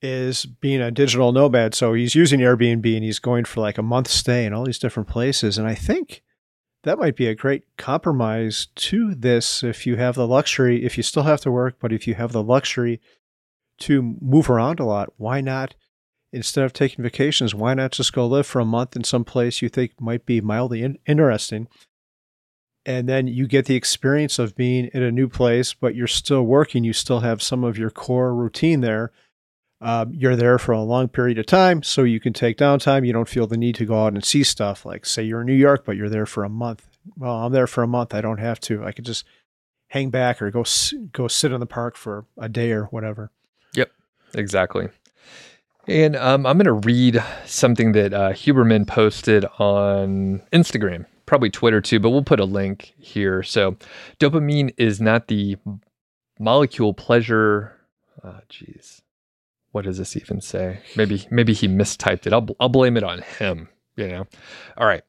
is 0.01 0.45
being 0.45 0.81
a 0.81 0.91
digital 0.91 1.31
nomad. 1.31 1.75
So 1.75 1.93
he's 1.93 2.15
using 2.15 2.39
Airbnb 2.39 2.95
and 2.95 3.03
he's 3.03 3.19
going 3.19 3.45
for 3.45 3.61
like 3.61 3.77
a 3.77 3.83
month 3.83 4.07
stay 4.07 4.45
in 4.45 4.53
all 4.53 4.65
these 4.65 4.79
different 4.79 5.09
places. 5.09 5.57
And 5.57 5.67
I 5.67 5.75
think 5.75 6.23
that 6.83 6.99
might 6.99 7.15
be 7.15 7.27
a 7.27 7.35
great 7.35 7.63
compromise 7.77 8.67
to 8.75 9.13
this 9.15 9.63
if 9.63 9.85
you 9.85 9.95
have 9.95 10.15
the 10.15 10.27
luxury, 10.27 10.85
if 10.85 10.97
you 10.97 11.03
still 11.03 11.23
have 11.23 11.41
to 11.41 11.51
work, 11.51 11.77
but 11.79 11.91
if 11.91 12.07
you 12.07 12.15
have 12.15 12.31
the 12.31 12.43
luxury 12.43 13.01
to 13.79 14.15
move 14.21 14.49
around 14.49 14.79
a 14.79 14.85
lot, 14.85 15.13
why 15.17 15.41
not? 15.41 15.75
Instead 16.31 16.65
of 16.65 16.73
taking 16.73 17.03
vacations, 17.03 17.55
why 17.55 17.73
not 17.73 17.91
just 17.91 18.13
go 18.13 18.27
live 18.27 18.45
for 18.45 18.59
a 18.59 18.65
month 18.65 18.95
in 18.95 19.03
some 19.03 19.23
place 19.23 19.61
you 19.61 19.69
think 19.69 19.99
might 19.99 20.25
be 20.25 20.41
mildly 20.41 20.83
in- 20.83 20.99
interesting? 21.05 21.67
And 22.85 23.09
then 23.09 23.27
you 23.27 23.47
get 23.47 23.65
the 23.65 23.75
experience 23.75 24.39
of 24.39 24.55
being 24.55 24.85
in 24.93 25.03
a 25.03 25.11
new 25.11 25.27
place, 25.27 25.73
but 25.73 25.93
you're 25.95 26.07
still 26.07 26.43
working. 26.43 26.83
You 26.83 26.93
still 26.93 27.19
have 27.19 27.41
some 27.41 27.63
of 27.63 27.77
your 27.77 27.89
core 27.89 28.33
routine 28.33 28.81
there 28.81 29.11
um, 29.79 30.11
you're 30.13 30.35
there 30.35 30.57
for 30.57 30.71
a 30.71 30.81
long 30.81 31.07
period 31.07 31.37
of 31.37 31.45
time, 31.45 31.83
so 31.83 32.03
you 32.03 32.19
can 32.19 32.33
take 32.33 32.57
downtime. 32.57 33.05
You 33.05 33.13
don't 33.13 33.29
feel 33.29 33.45
the 33.45 33.57
need 33.57 33.75
to 33.75 33.85
go 33.85 34.05
out 34.05 34.13
and 34.13 34.23
see 34.23 34.43
stuff. 34.43 34.85
Like, 34.85 35.05
say 35.05 35.23
you're 35.23 35.41
in 35.41 35.47
New 35.47 35.53
York, 35.53 35.85
but 35.85 35.95
you're 35.95 36.09
there 36.09 36.25
for 36.25 36.43
a 36.43 36.49
month. 36.49 36.87
Well, 37.15 37.33
I'm 37.33 37.51
there 37.51 37.67
for 37.67 37.83
a 37.83 37.87
month. 37.87 38.13
I 38.13 38.21
don't 38.21 38.39
have 38.39 38.59
to. 38.61 38.83
I 38.83 38.91
could 38.91 39.05
just 39.05 39.23
hang 39.89 40.09
back 40.09 40.41
or 40.41 40.49
go 40.49 40.65
go 41.11 41.27
sit 41.27 41.51
in 41.51 41.59
the 41.59 41.67
park 41.67 41.95
for 41.95 42.25
a 42.37 42.49
day 42.49 42.71
or 42.71 42.85
whatever. 42.85 43.31
Yep, 43.75 43.91
exactly. 44.33 44.89
And 45.87 46.15
um, 46.15 46.45
I'm 46.45 46.57
going 46.57 46.65
to 46.65 46.87
read 46.87 47.23
something 47.45 47.91
that 47.93 48.13
uh, 48.13 48.33
Huberman 48.33 48.87
posted 48.87 49.45
on 49.59 50.41
Instagram, 50.51 51.05
probably 51.27 51.49
Twitter 51.49 51.81
too, 51.81 51.99
but 51.99 52.09
we'll 52.09 52.23
put 52.23 52.39
a 52.39 52.45
link 52.45 52.93
here. 52.97 53.43
So, 53.43 53.77
dopamine 54.19 54.73
is 54.77 54.99
not 54.99 55.27
the 55.27 55.55
molecule 56.39 56.93
pleasure. 56.93 57.73
Oh, 58.23 58.39
geez 58.49 59.03
what 59.77 59.85
does 59.85 59.99
this 59.99 60.17
even 60.17 60.41
say? 60.41 60.79
Maybe 60.95 61.27
maybe 61.29 61.53
he 61.53 61.67
mistyped 61.67 62.25
it. 62.25 62.33
I'll 62.33 62.47
I'll 62.59 62.67
blame 62.67 62.97
it 62.97 63.03
on 63.03 63.21
him. 63.21 63.69
You 63.95 64.07
know. 64.07 64.27
All 64.75 64.87
right. 64.87 65.03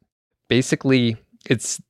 Basically, 0.49 1.17
it's 1.47 1.81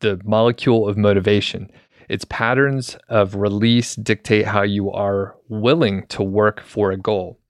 the 0.00 0.20
molecule 0.24 0.88
of 0.88 0.96
motivation. 0.96 1.68
Its 2.08 2.24
patterns 2.26 2.96
of 3.08 3.34
release 3.34 3.96
dictate 3.96 4.46
how 4.46 4.62
you 4.62 4.92
are 4.92 5.34
willing 5.48 6.06
to 6.06 6.22
work 6.22 6.60
for 6.60 6.92
a 6.92 6.96
goal. 6.96 7.40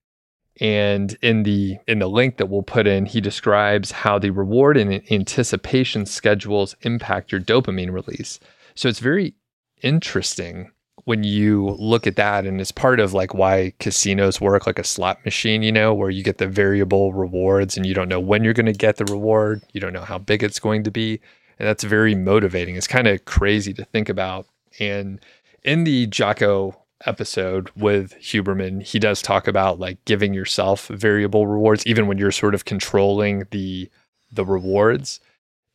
And 0.59 1.19
in 1.21 1.43
the 1.43 1.77
in 1.87 1.99
the 1.99 2.09
link 2.09 2.39
that 2.39 2.47
we'll 2.47 2.63
put 2.63 2.87
in, 2.87 3.05
he 3.05 3.21
describes 3.21 3.91
how 3.91 4.19
the 4.19 4.31
reward 4.31 4.79
and 4.79 5.03
anticipation 5.13 6.07
schedules 6.07 6.75
impact 6.81 7.31
your 7.31 7.43
dopamine 7.43 7.93
release. 7.93 8.41
So 8.75 8.89
it's 8.89 9.01
very 9.01 9.35
interesting 9.83 10.71
when 11.05 11.25
you 11.25 11.71
look 11.79 12.07
at 12.07 12.17
that 12.17 12.47
and 12.47 12.61
it's 12.61 12.73
part 12.73 13.01
of 13.01 13.15
like 13.15 13.35
why 13.35 13.73
casinos 13.79 14.41
work 14.41 14.67
like 14.67 14.79
a 14.79 14.85
slot 14.85 15.25
machine 15.25 15.63
you 15.63 15.73
know 15.73 15.95
where 15.95 16.11
you 16.11 16.23
get 16.23 16.39
the 16.39 16.47
variable 16.47 17.13
rewards 17.13 17.77
and 17.77 17.87
you 17.87 17.95
don't 17.95 18.09
know 18.09 18.21
when 18.21 18.45
you're 18.45 18.53
going 18.53 18.67
to 18.67 18.73
get 18.73 18.97
the 18.97 19.05
reward 19.07 19.63
you 19.73 19.81
don't 19.81 19.93
know 19.93 20.05
how 20.05 20.19
big 20.19 20.43
it's 20.43 20.59
going 20.59 20.85
to 20.85 20.91
be 20.91 21.21
and 21.61 21.69
that's 21.69 21.85
very 21.85 22.15
motivating. 22.15 22.75
It's 22.75 22.89
kind 22.89 23.07
of 23.07 23.27
crazy 23.27 23.75
to 23.75 23.85
think 23.85 24.09
about. 24.09 24.47
And 24.81 25.21
in 25.63 25.85
the 25.85 26.07
jocko 26.07 26.75
episode 27.07 27.71
with 27.77 28.15
huberman 28.19 28.83
he 28.83 28.99
does 28.99 29.23
talk 29.23 29.49
about 29.49 29.79
like 29.79 30.05
giving 30.05 30.35
yourself 30.35 30.87
variable 30.89 31.47
rewards 31.47 31.87
even 31.87 32.07
when 32.07 32.19
you're 32.19 32.31
sort 32.31 32.55
of 32.55 32.65
controlling 32.65 33.47
the 33.51 33.91
the 34.33 34.45
rewards. 34.45 35.21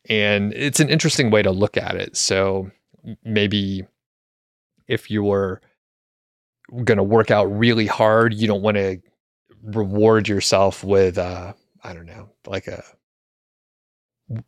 And 0.08 0.52
it's 0.54 0.80
an 0.80 0.88
interesting 0.88 1.30
way 1.30 1.42
to 1.42 1.50
look 1.52 1.76
at 1.76 1.94
it. 1.94 2.16
So 2.16 2.70
maybe 3.24 3.86
if 4.88 5.10
you're 5.10 5.60
going 6.84 6.98
to 6.98 7.04
work 7.04 7.30
out 7.30 7.44
really 7.44 7.86
hard, 7.86 8.34
you 8.34 8.46
don't 8.46 8.62
want 8.62 8.76
to 8.76 8.98
reward 9.62 10.28
yourself 10.28 10.84
with, 10.84 11.18
uh, 11.18 11.52
I 11.82 11.92
don't 11.92 12.06
know, 12.06 12.30
like 12.46 12.66
a 12.66 12.82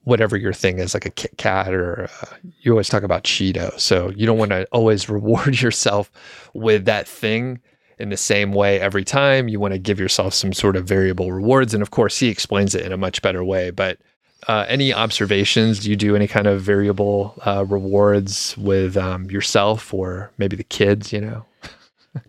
whatever 0.02 0.37
your 0.37 0.52
thing 0.52 0.78
is, 0.78 0.95
like 0.95 1.07
a 1.07 1.11
Kit 1.11 1.38
Kat 1.38 1.73
or 1.73 2.09
uh, 2.23 2.37
you 2.61 2.73
always 2.73 2.88
talk 2.88 3.04
about 3.04 3.25
Cheeto. 3.25 3.78
So 3.78 4.11
you 4.11 4.26
don't 4.26 4.38
want 4.38 4.50
to 4.50 4.66
always 4.73 5.09
reward 5.09 5.61
yourself 5.61 6.11
with 6.54 6.85
that 6.87 7.09
thing 7.09 7.61
in 7.99 8.11
the 8.11 8.16
same 8.16 8.52
way 8.52 8.80
every 8.80 9.04
time. 9.04 9.49
You 9.49 9.61
want 9.61 9.75
to 9.75 9.78
give 9.78 10.00
yourself 10.00 10.35
some 10.35 10.52
sort 10.52 10.76
of 10.76 10.87
variable 10.87 11.33
rewards. 11.33 11.75
And 11.75 11.83
of 11.83 11.90
course, 11.90 12.18
he 12.18 12.28
explains 12.28 12.75
it 12.75 12.85
in 12.85 12.92
a 12.92 12.97
much 12.97 13.23
better 13.23 13.45
way. 13.45 13.71
But 13.71 13.99
uh, 14.47 14.64
any 14.68 14.95
observations? 14.95 15.80
Do 15.80 15.90
you 15.90 15.97
do 15.97 16.14
any 16.14 16.28
kind 16.28 16.47
of 16.47 16.61
variable 16.62 17.35
uh, 17.45 17.64
rewards 17.66 18.57
with 18.57 18.97
um, 18.97 19.30
yourself 19.30 19.92
or 19.92 20.30
maybe 20.38 20.57
the 20.57 20.64
kids? 20.64 21.12
You 21.12 21.21
know, 21.23 21.45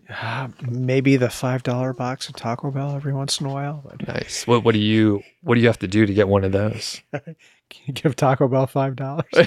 uh, 0.08 0.48
maybe 0.68 1.16
the 1.16 1.30
five 1.30 1.62
dollar 1.62 1.92
box 1.92 2.28
of 2.28 2.36
Taco 2.36 2.70
Bell 2.70 2.96
every 2.96 3.12
once 3.12 3.40
in 3.40 3.46
a 3.46 3.50
while. 3.50 3.82
But. 3.84 4.08
Nice. 4.08 4.46
What 4.46 4.64
What 4.64 4.72
do 4.72 4.80
you 4.80 5.22
What 5.42 5.54
do 5.54 5.60
you 5.60 5.66
have 5.68 5.78
to 5.80 5.88
do 5.88 6.06
to 6.06 6.12
get 6.12 6.28
one 6.28 6.44
of 6.44 6.52
those? 6.52 7.00
Can 7.12 7.84
you 7.86 7.92
give 7.94 8.16
Taco 8.16 8.48
Bell 8.48 8.66
five 8.66 8.96
dollars? 8.96 9.26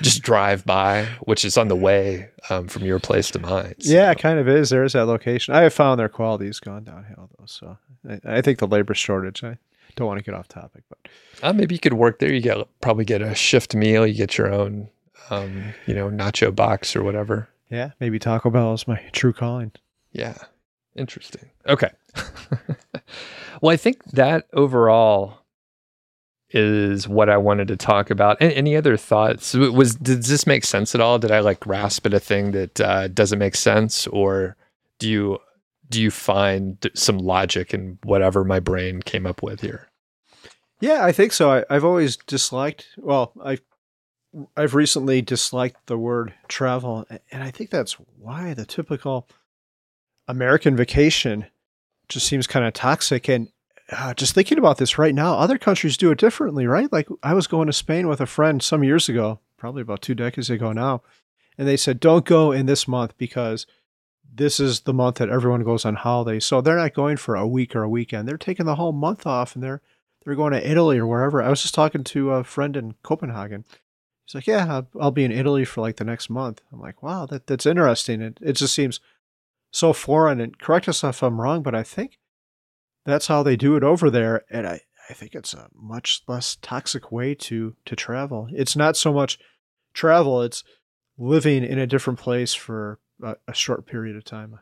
Just 0.00 0.22
drive 0.22 0.64
by, 0.64 1.04
which 1.20 1.44
is 1.44 1.56
on 1.56 1.68
the 1.68 1.76
way 1.76 2.28
um, 2.50 2.66
from 2.66 2.84
your 2.84 2.98
place 2.98 3.30
to 3.32 3.38
mine. 3.38 3.74
So. 3.78 3.92
Yeah, 3.92 4.10
it 4.10 4.18
kind 4.18 4.38
of 4.38 4.48
is. 4.48 4.70
There 4.70 4.82
is 4.82 4.94
that 4.94 5.04
location. 5.06 5.54
I 5.54 5.60
have 5.60 5.74
found 5.74 6.00
their 6.00 6.08
quality 6.08 6.46
has 6.46 6.58
gone 6.58 6.82
downhill 6.84 7.30
though, 7.38 7.46
so 7.46 7.78
I, 8.08 8.20
I 8.38 8.40
think 8.40 8.58
the 8.58 8.66
labor 8.66 8.94
shortage. 8.94 9.44
I, 9.44 9.58
don't 9.96 10.06
want 10.06 10.18
to 10.18 10.24
get 10.24 10.34
off 10.34 10.48
topic, 10.48 10.84
but 10.88 10.98
uh, 11.42 11.52
maybe 11.52 11.74
you 11.74 11.78
could 11.78 11.94
work 11.94 12.18
there. 12.18 12.32
You 12.32 12.40
get 12.40 12.58
probably 12.80 13.04
get 13.04 13.22
a 13.22 13.34
shift 13.34 13.74
meal. 13.74 14.06
You 14.06 14.14
get 14.14 14.38
your 14.38 14.52
own, 14.52 14.88
um, 15.30 15.74
you 15.86 15.94
know, 15.94 16.08
nacho 16.08 16.54
box 16.54 16.94
or 16.94 17.02
whatever. 17.02 17.48
Yeah, 17.70 17.90
maybe 18.00 18.18
Taco 18.18 18.50
Bell 18.50 18.74
is 18.74 18.86
my 18.86 19.00
true 19.12 19.32
calling. 19.32 19.72
Yeah, 20.12 20.36
interesting. 20.94 21.50
Okay. 21.66 21.90
well, 23.60 23.72
I 23.72 23.76
think 23.76 24.04
that 24.12 24.46
overall 24.52 25.40
is 26.50 27.08
what 27.08 27.28
I 27.28 27.36
wanted 27.36 27.68
to 27.68 27.76
talk 27.76 28.10
about. 28.10 28.36
Any 28.40 28.76
other 28.76 28.96
thoughts? 28.96 29.54
Was 29.54 29.96
does 29.96 30.28
this 30.28 30.46
make 30.46 30.64
sense 30.64 30.94
at 30.94 31.00
all? 31.00 31.18
Did 31.18 31.32
I 31.32 31.40
like 31.40 31.60
grasp 31.60 32.06
at 32.06 32.14
a 32.14 32.20
thing 32.20 32.52
that 32.52 32.80
uh, 32.80 33.08
doesn't 33.08 33.38
make 33.38 33.56
sense, 33.56 34.06
or 34.06 34.56
do 34.98 35.10
you 35.10 35.38
do 35.88 36.00
you 36.00 36.10
find 36.10 36.90
some 36.94 37.18
logic 37.18 37.74
in 37.74 37.98
whatever 38.02 38.44
my 38.44 38.60
brain 38.60 39.02
came 39.02 39.26
up 39.26 39.42
with 39.42 39.60
here? 39.60 39.88
Yeah, 40.80 41.04
I 41.04 41.12
think 41.12 41.32
so. 41.32 41.64
I, 41.68 41.74
have 41.74 41.84
always 41.84 42.16
disliked. 42.16 42.88
Well, 42.96 43.32
I 43.42 43.58
I've 44.56 44.74
recently 44.74 45.22
disliked 45.22 45.86
the 45.86 45.96
word 45.96 46.34
travel, 46.48 47.06
and 47.30 47.42
I 47.42 47.50
think 47.50 47.70
that's 47.70 47.92
why 48.18 48.52
the 48.54 48.66
typical 48.66 49.28
American 50.26 50.76
vacation 50.76 51.46
just 52.08 52.26
seems 52.26 52.46
kind 52.46 52.66
of 52.66 52.72
toxic. 52.72 53.28
And 53.28 53.48
uh, 53.92 54.14
just 54.14 54.34
thinking 54.34 54.58
about 54.58 54.78
this 54.78 54.98
right 54.98 55.14
now, 55.14 55.34
other 55.34 55.58
countries 55.58 55.96
do 55.96 56.10
it 56.10 56.18
differently, 56.18 56.66
right? 56.66 56.92
Like 56.92 57.08
I 57.22 57.34
was 57.34 57.46
going 57.46 57.66
to 57.66 57.72
Spain 57.72 58.08
with 58.08 58.20
a 58.20 58.26
friend 58.26 58.62
some 58.62 58.82
years 58.82 59.08
ago, 59.08 59.40
probably 59.56 59.82
about 59.82 60.02
two 60.02 60.14
decades 60.14 60.50
ago 60.50 60.72
now, 60.72 61.02
and 61.56 61.68
they 61.68 61.76
said, 61.76 62.00
"Don't 62.00 62.24
go 62.24 62.52
in 62.52 62.66
this 62.66 62.88
month 62.88 63.16
because." 63.16 63.66
This 64.36 64.58
is 64.58 64.80
the 64.80 64.94
month 64.94 65.16
that 65.16 65.28
everyone 65.28 65.62
goes 65.62 65.84
on 65.84 65.94
holiday. 65.94 66.40
So 66.40 66.60
they're 66.60 66.76
not 66.76 66.94
going 66.94 67.16
for 67.16 67.36
a 67.36 67.46
week 67.46 67.76
or 67.76 67.82
a 67.82 67.88
weekend. 67.88 68.26
They're 68.26 68.36
taking 68.36 68.66
the 68.66 68.74
whole 68.74 68.92
month 68.92 69.26
off 69.26 69.54
and 69.54 69.62
they're 69.62 69.80
they're 70.24 70.34
going 70.34 70.52
to 70.52 70.70
Italy 70.70 70.98
or 70.98 71.06
wherever. 71.06 71.42
I 71.42 71.50
was 71.50 71.62
just 71.62 71.74
talking 71.74 72.02
to 72.02 72.30
a 72.30 72.44
friend 72.44 72.76
in 72.76 72.94
Copenhagen. 73.02 73.64
He's 74.24 74.34
like, 74.34 74.46
"Yeah, 74.46 74.82
I'll, 74.98 75.10
be 75.10 75.24
in 75.24 75.32
Italy 75.32 75.66
for 75.66 75.82
like 75.82 75.96
the 75.96 76.04
next 76.04 76.30
month." 76.30 76.62
I'm 76.72 76.80
like, 76.80 77.02
"Wow, 77.02 77.26
that 77.26 77.46
that's 77.46 77.66
interesting." 77.66 78.22
It 78.22 78.38
it 78.40 78.52
just 78.54 78.74
seems 78.74 79.00
so 79.70 79.92
foreign. 79.92 80.40
And 80.40 80.58
correct 80.58 80.88
us 80.88 81.04
if 81.04 81.22
I'm 81.22 81.40
wrong, 81.40 81.62
but 81.62 81.74
I 81.74 81.82
think 81.82 82.18
that's 83.04 83.26
how 83.26 83.42
they 83.42 83.56
do 83.56 83.76
it 83.76 83.84
over 83.84 84.10
there. 84.10 84.44
And 84.50 84.66
I 84.66 84.80
I 85.10 85.12
think 85.12 85.34
it's 85.34 85.52
a 85.52 85.68
much 85.74 86.22
less 86.26 86.56
toxic 86.62 87.12
way 87.12 87.34
to 87.34 87.76
to 87.84 87.94
travel. 87.94 88.48
It's 88.50 88.76
not 88.76 88.96
so 88.96 89.12
much 89.12 89.38
travel; 89.92 90.42
it's 90.42 90.64
living 91.18 91.62
in 91.64 91.78
a 91.78 91.86
different 91.86 92.18
place 92.18 92.54
for 92.54 92.98
a, 93.22 93.36
a 93.48 93.54
short 93.54 93.86
period 93.86 94.16
of 94.16 94.24
time. 94.24 94.58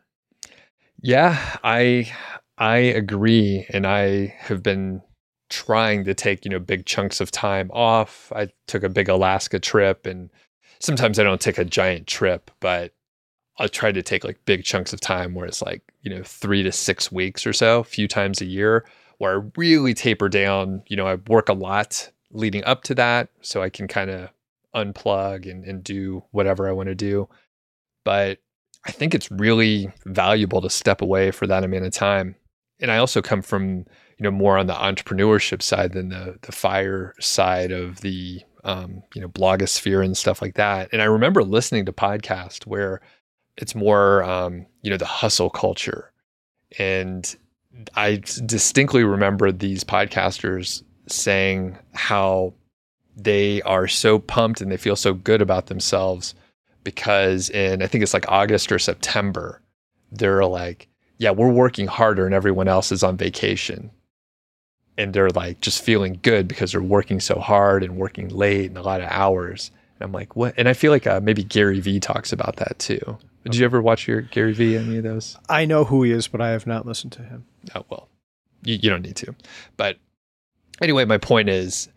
Yeah, 1.00 1.58
I 1.64 2.12
I 2.58 2.76
agree. 2.76 3.66
And 3.70 3.86
I 3.86 4.34
have 4.38 4.62
been 4.62 5.02
trying 5.50 6.04
to 6.04 6.14
take, 6.14 6.44
you 6.44 6.50
know, 6.50 6.58
big 6.58 6.86
chunks 6.86 7.20
of 7.20 7.30
time 7.30 7.70
off. 7.72 8.32
I 8.34 8.48
took 8.66 8.82
a 8.82 8.88
big 8.88 9.08
Alaska 9.08 9.58
trip 9.58 10.06
and 10.06 10.30
sometimes 10.78 11.18
I 11.18 11.24
don't 11.24 11.40
take 11.40 11.58
a 11.58 11.64
giant 11.64 12.06
trip, 12.06 12.50
but 12.60 12.94
I'll 13.58 13.68
try 13.68 13.92
to 13.92 14.02
take 14.02 14.24
like 14.24 14.44
big 14.46 14.64
chunks 14.64 14.92
of 14.92 15.00
time 15.00 15.34
where 15.34 15.46
it's 15.46 15.60
like, 15.60 15.82
you 16.02 16.10
know, 16.14 16.22
three 16.22 16.62
to 16.62 16.72
six 16.72 17.12
weeks 17.12 17.46
or 17.46 17.52
so, 17.52 17.80
a 17.80 17.84
few 17.84 18.08
times 18.08 18.40
a 18.40 18.46
year, 18.46 18.86
where 19.18 19.40
I 19.40 19.44
really 19.56 19.94
taper 19.94 20.28
down. 20.28 20.82
You 20.86 20.96
know, 20.96 21.06
I 21.06 21.16
work 21.26 21.48
a 21.48 21.54
lot 21.54 22.10
leading 22.30 22.64
up 22.64 22.82
to 22.84 22.94
that 22.94 23.28
so 23.42 23.62
I 23.62 23.68
can 23.68 23.88
kind 23.88 24.10
of 24.10 24.30
unplug 24.74 25.50
and, 25.50 25.64
and 25.64 25.84
do 25.84 26.24
whatever 26.30 26.68
I 26.68 26.72
want 26.72 26.88
to 26.88 26.94
do. 26.94 27.28
But 28.04 28.38
I 28.86 28.92
think 28.92 29.14
it's 29.14 29.30
really 29.30 29.92
valuable 30.04 30.60
to 30.60 30.70
step 30.70 31.02
away 31.02 31.30
for 31.30 31.46
that 31.46 31.64
amount 31.64 31.84
of 31.84 31.92
time. 31.92 32.34
And 32.80 32.90
I 32.90 32.96
also 32.96 33.22
come 33.22 33.42
from, 33.42 33.78
you 34.18 34.24
know, 34.24 34.30
more 34.30 34.58
on 34.58 34.66
the 34.66 34.74
entrepreneurship 34.74 35.62
side 35.62 35.92
than 35.92 36.08
the 36.08 36.38
the 36.42 36.52
fire 36.52 37.14
side 37.20 37.70
of 37.70 38.00
the 38.00 38.40
um, 38.64 39.02
you 39.14 39.20
know, 39.20 39.28
blogosphere 39.28 40.04
and 40.04 40.16
stuff 40.16 40.40
like 40.40 40.54
that. 40.54 40.88
And 40.92 41.02
I 41.02 41.06
remember 41.06 41.42
listening 41.42 41.84
to 41.86 41.92
podcasts 41.92 42.64
where 42.66 43.00
it's 43.56 43.74
more 43.74 44.22
um, 44.22 44.66
you 44.82 44.90
know 44.90 44.96
the 44.96 45.04
hustle 45.04 45.50
culture 45.50 46.12
and 46.78 47.36
i 47.94 48.16
distinctly 48.46 49.04
remember 49.04 49.50
these 49.50 49.84
podcasters 49.84 50.82
saying 51.06 51.76
how 51.94 52.52
they 53.16 53.60
are 53.62 53.86
so 53.86 54.18
pumped 54.18 54.60
and 54.60 54.70
they 54.70 54.76
feel 54.76 54.96
so 54.96 55.14
good 55.14 55.42
about 55.42 55.66
themselves 55.66 56.34
because 56.84 57.50
in 57.50 57.82
i 57.82 57.86
think 57.86 58.02
it's 58.02 58.14
like 58.14 58.28
august 58.28 58.70
or 58.72 58.78
september 58.78 59.60
they're 60.10 60.44
like 60.44 60.88
yeah 61.18 61.30
we're 61.30 61.50
working 61.50 61.86
harder 61.86 62.26
and 62.26 62.34
everyone 62.34 62.68
else 62.68 62.92
is 62.92 63.02
on 63.02 63.16
vacation 63.16 63.90
and 64.98 65.14
they're 65.14 65.30
like 65.30 65.60
just 65.60 65.82
feeling 65.82 66.18
good 66.22 66.46
because 66.46 66.72
they're 66.72 66.82
working 66.82 67.20
so 67.20 67.38
hard 67.38 67.82
and 67.82 67.96
working 67.96 68.28
late 68.28 68.66
and 68.66 68.78
a 68.78 68.82
lot 68.82 69.00
of 69.00 69.08
hours 69.10 69.70
and 69.98 70.06
i'm 70.06 70.12
like 70.12 70.36
what 70.36 70.54
and 70.56 70.68
i 70.68 70.72
feel 70.72 70.90
like 70.92 71.06
uh, 71.06 71.20
maybe 71.22 71.42
gary 71.42 71.80
vee 71.80 72.00
talks 72.00 72.32
about 72.32 72.56
that 72.56 72.78
too 72.78 73.18
did 73.44 73.56
you 73.56 73.64
ever 73.64 73.82
watch 73.82 74.06
your 74.06 74.20
Gary 74.22 74.52
Vee 74.52 74.76
any 74.76 74.98
of 74.98 75.02
those? 75.02 75.36
I 75.48 75.64
know 75.64 75.84
who 75.84 76.02
he 76.04 76.12
is, 76.12 76.28
but 76.28 76.40
I 76.40 76.50
have 76.50 76.66
not 76.66 76.86
listened 76.86 77.12
to 77.14 77.22
him. 77.22 77.44
Oh 77.74 77.84
well, 77.88 78.08
you, 78.62 78.78
you 78.80 78.90
don't 78.90 79.02
need 79.02 79.16
to. 79.16 79.34
But 79.76 79.98
anyway, 80.80 81.04
my 81.04 81.18
point 81.18 81.48
is, 81.48 81.88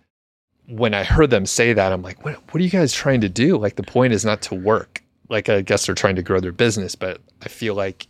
when 0.67 0.93
I 0.93 1.03
heard 1.03 1.29
them 1.29 1.45
say 1.45 1.73
that, 1.73 1.91
I'm 1.91 2.01
like, 2.01 2.23
what 2.23 2.35
What 2.35 2.55
are 2.55 2.63
you 2.63 2.69
guys 2.69 2.93
trying 2.93 3.21
to 3.21 3.29
do? 3.29 3.57
Like 3.57 3.75
the 3.75 3.83
point 3.83 4.13
is 4.13 4.25
not 4.25 4.41
to 4.43 4.55
work. 4.55 5.03
Like 5.29 5.49
I 5.49 5.61
guess 5.61 5.85
they're 5.85 5.95
trying 5.95 6.15
to 6.15 6.23
grow 6.23 6.39
their 6.39 6.51
business, 6.51 6.95
but 6.95 7.21
I 7.41 7.49
feel 7.49 7.75
like 7.75 8.07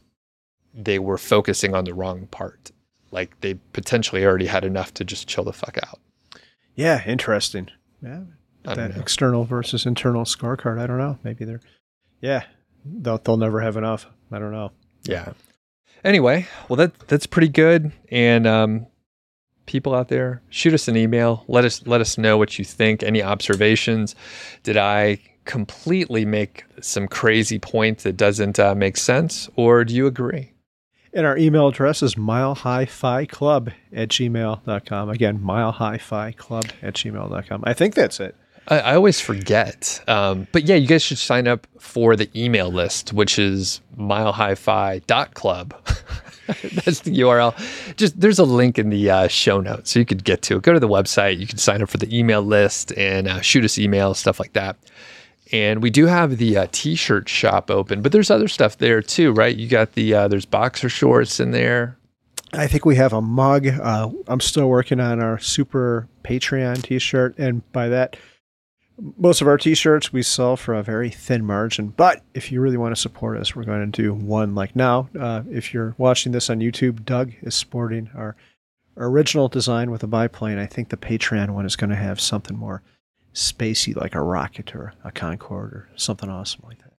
they 0.73 0.99
were 0.99 1.17
focusing 1.17 1.73
on 1.73 1.85
the 1.85 1.93
wrong 1.93 2.27
part. 2.27 2.71
Like 3.11 3.39
they 3.41 3.55
potentially 3.73 4.25
already 4.25 4.47
had 4.47 4.65
enough 4.65 4.93
to 4.95 5.05
just 5.05 5.27
chill 5.27 5.45
the 5.45 5.53
fuck 5.53 5.77
out. 5.87 5.99
Yeah, 6.75 7.01
interesting. 7.05 7.69
Yeah, 8.01 8.21
that 8.63 8.97
external 8.97 9.45
versus 9.45 9.85
internal 9.85 10.25
scorecard. 10.25 10.79
I 10.79 10.87
don't 10.87 10.97
know. 10.97 11.17
Maybe 11.23 11.45
they're, 11.45 11.61
yeah, 12.21 12.43
they'll 12.83 13.17
they'll 13.19 13.37
never 13.37 13.61
have 13.61 13.77
enough. 13.77 14.07
I 14.31 14.39
don't 14.39 14.51
know. 14.51 14.71
Yeah. 15.03 15.33
Anyway, 16.03 16.47
well 16.67 16.75
that 16.77 16.99
that's 17.07 17.25
pretty 17.25 17.49
good. 17.49 17.93
And 18.09 18.45
um, 18.45 18.87
people 19.65 19.95
out 19.95 20.09
there, 20.09 20.41
shoot 20.49 20.73
us 20.73 20.87
an 20.87 20.97
email. 20.97 21.43
Let 21.47 21.65
us 21.65 21.85
let 21.85 22.01
us 22.01 22.17
know 22.17 22.37
what 22.37 22.57
you 22.57 22.65
think. 22.65 23.03
Any 23.03 23.21
observations? 23.23 24.15
Did 24.63 24.77
I 24.77 25.19
completely 25.45 26.25
make 26.25 26.65
some 26.81 27.07
crazy 27.07 27.59
point 27.59 27.99
that 27.99 28.17
doesn't 28.17 28.59
uh, 28.59 28.75
make 28.75 28.97
sense, 28.97 29.49
or 29.55 29.85
do 29.85 29.93
you 29.93 30.07
agree? 30.07 30.51
And 31.13 31.25
our 31.25 31.37
email 31.37 31.69
address 31.69 32.03
is 32.03 32.15
milehighfi 32.15 33.73
at 33.93 34.09
gmail.com. 34.09 35.09
Again, 35.09 35.39
milehighfi 35.39 36.73
at 36.83 36.93
gmail.com. 36.93 37.63
I 37.65 37.73
think 37.73 37.95
that's 37.95 38.19
it. 38.19 38.35
I, 38.67 38.79
I 38.79 38.95
always 38.95 39.21
forget. 39.21 40.03
Um, 40.07 40.47
but 40.51 40.63
yeah, 40.63 40.75
you 40.75 40.87
guys 40.87 41.03
should 41.03 41.17
sign 41.17 41.47
up 41.47 41.67
for 41.79 42.17
the 42.17 42.29
email 42.35 42.69
list, 42.69 43.13
which 43.13 43.39
is 43.39 43.79
milehighfi.club. 43.97 45.73
That's 46.85 47.01
the 47.01 47.19
URL. 47.19 47.55
Just 47.95 48.19
there's 48.19 48.39
a 48.39 48.43
link 48.43 48.77
in 48.77 48.89
the 48.89 49.09
uh, 49.09 49.27
show 49.27 49.59
notes, 49.59 49.91
so 49.91 49.99
you 49.99 50.05
could 50.05 50.23
get 50.23 50.41
to 50.43 50.57
it. 50.57 50.61
Go 50.61 50.73
to 50.73 50.79
the 50.79 50.87
website. 50.87 51.39
You 51.39 51.47
can 51.47 51.57
sign 51.57 51.81
up 51.81 51.89
for 51.89 51.97
the 51.97 52.17
email 52.17 52.41
list 52.41 52.91
and 52.97 53.27
uh, 53.27 53.41
shoot 53.41 53.63
us 53.63 53.75
emails, 53.75 54.17
stuff 54.17 54.39
like 54.39 54.53
that. 54.53 54.77
And 55.51 55.81
we 55.81 55.89
do 55.89 56.05
have 56.05 56.37
the 56.37 56.57
uh, 56.57 56.67
t-shirt 56.71 57.29
shop 57.29 57.69
open, 57.69 58.01
but 58.01 58.11
there's 58.11 58.31
other 58.31 58.47
stuff 58.47 58.77
there 58.77 59.01
too, 59.01 59.31
right? 59.31 59.55
You 59.55 59.67
got 59.67 59.93
the 59.93 60.13
uh, 60.13 60.27
there's 60.27 60.45
boxer 60.45 60.89
shorts 60.89 61.39
in 61.39 61.51
there. 61.51 61.97
I 62.53 62.67
think 62.67 62.85
we 62.85 62.95
have 62.95 63.13
a 63.13 63.21
mug. 63.21 63.67
Uh, 63.67 64.09
I'm 64.27 64.39
still 64.39 64.69
working 64.69 64.99
on 64.99 65.21
our 65.21 65.39
super 65.39 66.07
Patreon 66.23 66.83
t-shirt, 66.83 67.37
and 67.37 67.69
by 67.71 67.89
that 67.89 68.17
most 69.17 69.41
of 69.41 69.47
our 69.47 69.57
t-shirts 69.57 70.13
we 70.13 70.23
sell 70.23 70.55
for 70.55 70.73
a 70.73 70.83
very 70.83 71.09
thin 71.09 71.43
margin 71.45 71.89
but 71.89 72.23
if 72.33 72.51
you 72.51 72.61
really 72.61 72.77
want 72.77 72.95
to 72.95 73.01
support 73.01 73.37
us 73.37 73.55
we're 73.55 73.63
going 73.63 73.91
to 73.91 74.01
do 74.01 74.13
one 74.13 74.55
like 74.55 74.75
now. 74.75 75.09
Uh, 75.19 75.43
if 75.49 75.73
you're 75.73 75.95
watching 75.97 76.31
this 76.31 76.49
on 76.49 76.59
youtube 76.59 77.03
doug 77.05 77.33
is 77.41 77.55
sporting 77.55 78.09
our, 78.15 78.35
original 78.97 79.47
design 79.47 79.91
with 79.91 80.03
a 80.03 80.07
biplane. 80.07 80.57
I 80.57 80.65
think 80.65 80.89
the 80.89 80.97
patreon 80.97 81.51
one 81.51 81.65
is 81.65 81.75
going 81.75 81.89
to 81.89 81.95
have 81.95 82.19
something 82.19 82.57
more 82.57 82.81
spacey 83.33 83.95
like 83.95 84.15
a 84.15 84.21
rocket 84.21 84.73
or 84.73 84.93
a 85.03 85.11
concorde 85.11 85.73
or 85.73 85.89
something 85.95 86.29
awesome 86.29 86.61
like 86.65 86.79
that. 86.79 86.93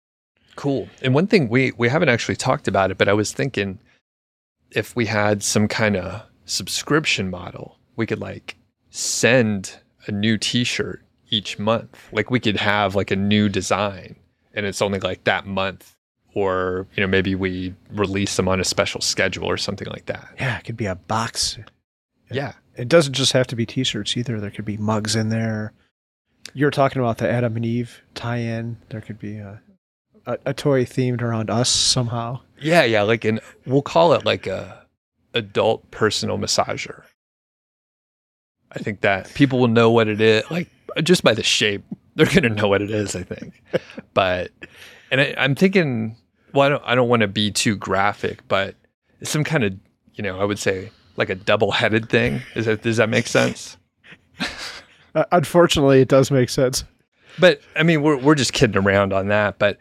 Cool. 0.54 0.88
And 1.02 1.14
one 1.14 1.26
thing 1.26 1.48
we 1.48 1.72
we 1.76 1.88
haven't 1.88 2.08
actually 2.08 2.36
talked 2.36 2.68
about 2.68 2.90
it 2.90 2.98
but 2.98 3.08
i 3.08 3.12
was 3.12 3.32
thinking 3.32 3.78
if 4.70 4.94
we 4.96 5.06
had 5.06 5.42
some 5.42 5.68
kind 5.68 5.96
of 5.96 6.22
subscription 6.44 7.30
model 7.30 7.78
we 7.96 8.06
could 8.06 8.20
like 8.20 8.56
send 8.90 9.78
a 10.06 10.12
new 10.12 10.36
t-shirt 10.38 11.02
each 11.30 11.58
month. 11.58 12.08
Like 12.12 12.30
we 12.30 12.40
could 12.40 12.56
have 12.56 12.94
like 12.94 13.10
a 13.10 13.16
new 13.16 13.48
design 13.48 14.16
and 14.54 14.66
it's 14.66 14.82
only 14.82 14.98
like 14.98 15.24
that 15.24 15.46
month 15.46 15.96
or 16.34 16.86
you 16.94 17.00
know 17.00 17.06
maybe 17.06 17.34
we 17.34 17.74
release 17.92 18.36
them 18.36 18.48
on 18.48 18.60
a 18.60 18.64
special 18.64 19.00
schedule 19.00 19.46
or 19.46 19.56
something 19.56 19.88
like 19.88 20.06
that. 20.06 20.28
Yeah, 20.38 20.58
it 20.58 20.64
could 20.64 20.76
be 20.76 20.86
a 20.86 20.94
box. 20.94 21.58
Yeah. 22.30 22.52
It 22.76 22.88
doesn't 22.88 23.14
just 23.14 23.32
have 23.32 23.46
to 23.48 23.56
be 23.56 23.64
t-shirts 23.64 24.16
either. 24.16 24.38
There 24.38 24.50
could 24.50 24.64
be 24.64 24.76
mugs 24.76 25.16
in 25.16 25.30
there. 25.30 25.72
You're 26.52 26.70
talking 26.70 27.00
about 27.00 27.18
the 27.18 27.28
Adam 27.28 27.56
and 27.56 27.64
Eve 27.64 28.02
tie-in. 28.14 28.76
There 28.90 29.00
could 29.00 29.18
be 29.18 29.38
a, 29.38 29.60
a, 30.26 30.38
a 30.46 30.54
toy 30.54 30.84
themed 30.84 31.22
around 31.22 31.50
us 31.50 31.68
somehow. 31.70 32.40
Yeah, 32.60 32.84
yeah, 32.84 33.02
like 33.02 33.24
an 33.24 33.40
we'll 33.64 33.82
call 33.82 34.12
it 34.12 34.24
like 34.24 34.46
a 34.46 34.86
adult 35.34 35.90
personal 35.90 36.38
massager. 36.38 37.02
I 38.72 38.78
think 38.78 39.00
that 39.02 39.32
people 39.34 39.58
will 39.58 39.68
know 39.68 39.90
what 39.90 40.08
it 40.08 40.20
is. 40.20 40.50
Like 40.50 40.68
just 41.02 41.22
by 41.22 41.34
the 41.34 41.42
shape, 41.42 41.84
they're 42.14 42.26
gonna 42.26 42.48
know 42.48 42.68
what 42.68 42.82
it 42.82 42.90
is. 42.90 43.14
I 43.16 43.22
think, 43.22 43.62
but 44.14 44.50
and 45.10 45.20
I, 45.20 45.34
am 45.36 45.54
thinking, 45.54 46.16
well, 46.52 46.66
I 46.66 46.68
don't, 46.68 46.82
I 46.86 46.94
don't 46.94 47.08
want 47.08 47.22
to 47.22 47.28
be 47.28 47.50
too 47.50 47.76
graphic, 47.76 48.46
but 48.48 48.74
some 49.22 49.44
kind 49.44 49.64
of, 49.64 49.74
you 50.14 50.22
know, 50.22 50.38
I 50.38 50.44
would 50.44 50.58
say 50.58 50.90
like 51.16 51.30
a 51.30 51.34
double-headed 51.34 52.08
thing. 52.08 52.42
Is 52.54 52.66
that 52.66 52.82
does 52.82 52.96
that 52.98 53.08
make 53.08 53.26
sense? 53.26 53.76
Uh, 55.14 55.24
unfortunately, 55.32 56.02
it 56.02 56.08
does 56.08 56.30
make 56.30 56.50
sense. 56.50 56.84
But 57.38 57.62
I 57.74 57.84
mean, 57.84 58.02
we're 58.02 58.18
we're 58.18 58.34
just 58.34 58.52
kidding 58.52 58.76
around 58.76 59.14
on 59.14 59.28
that, 59.28 59.58
but. 59.58 59.78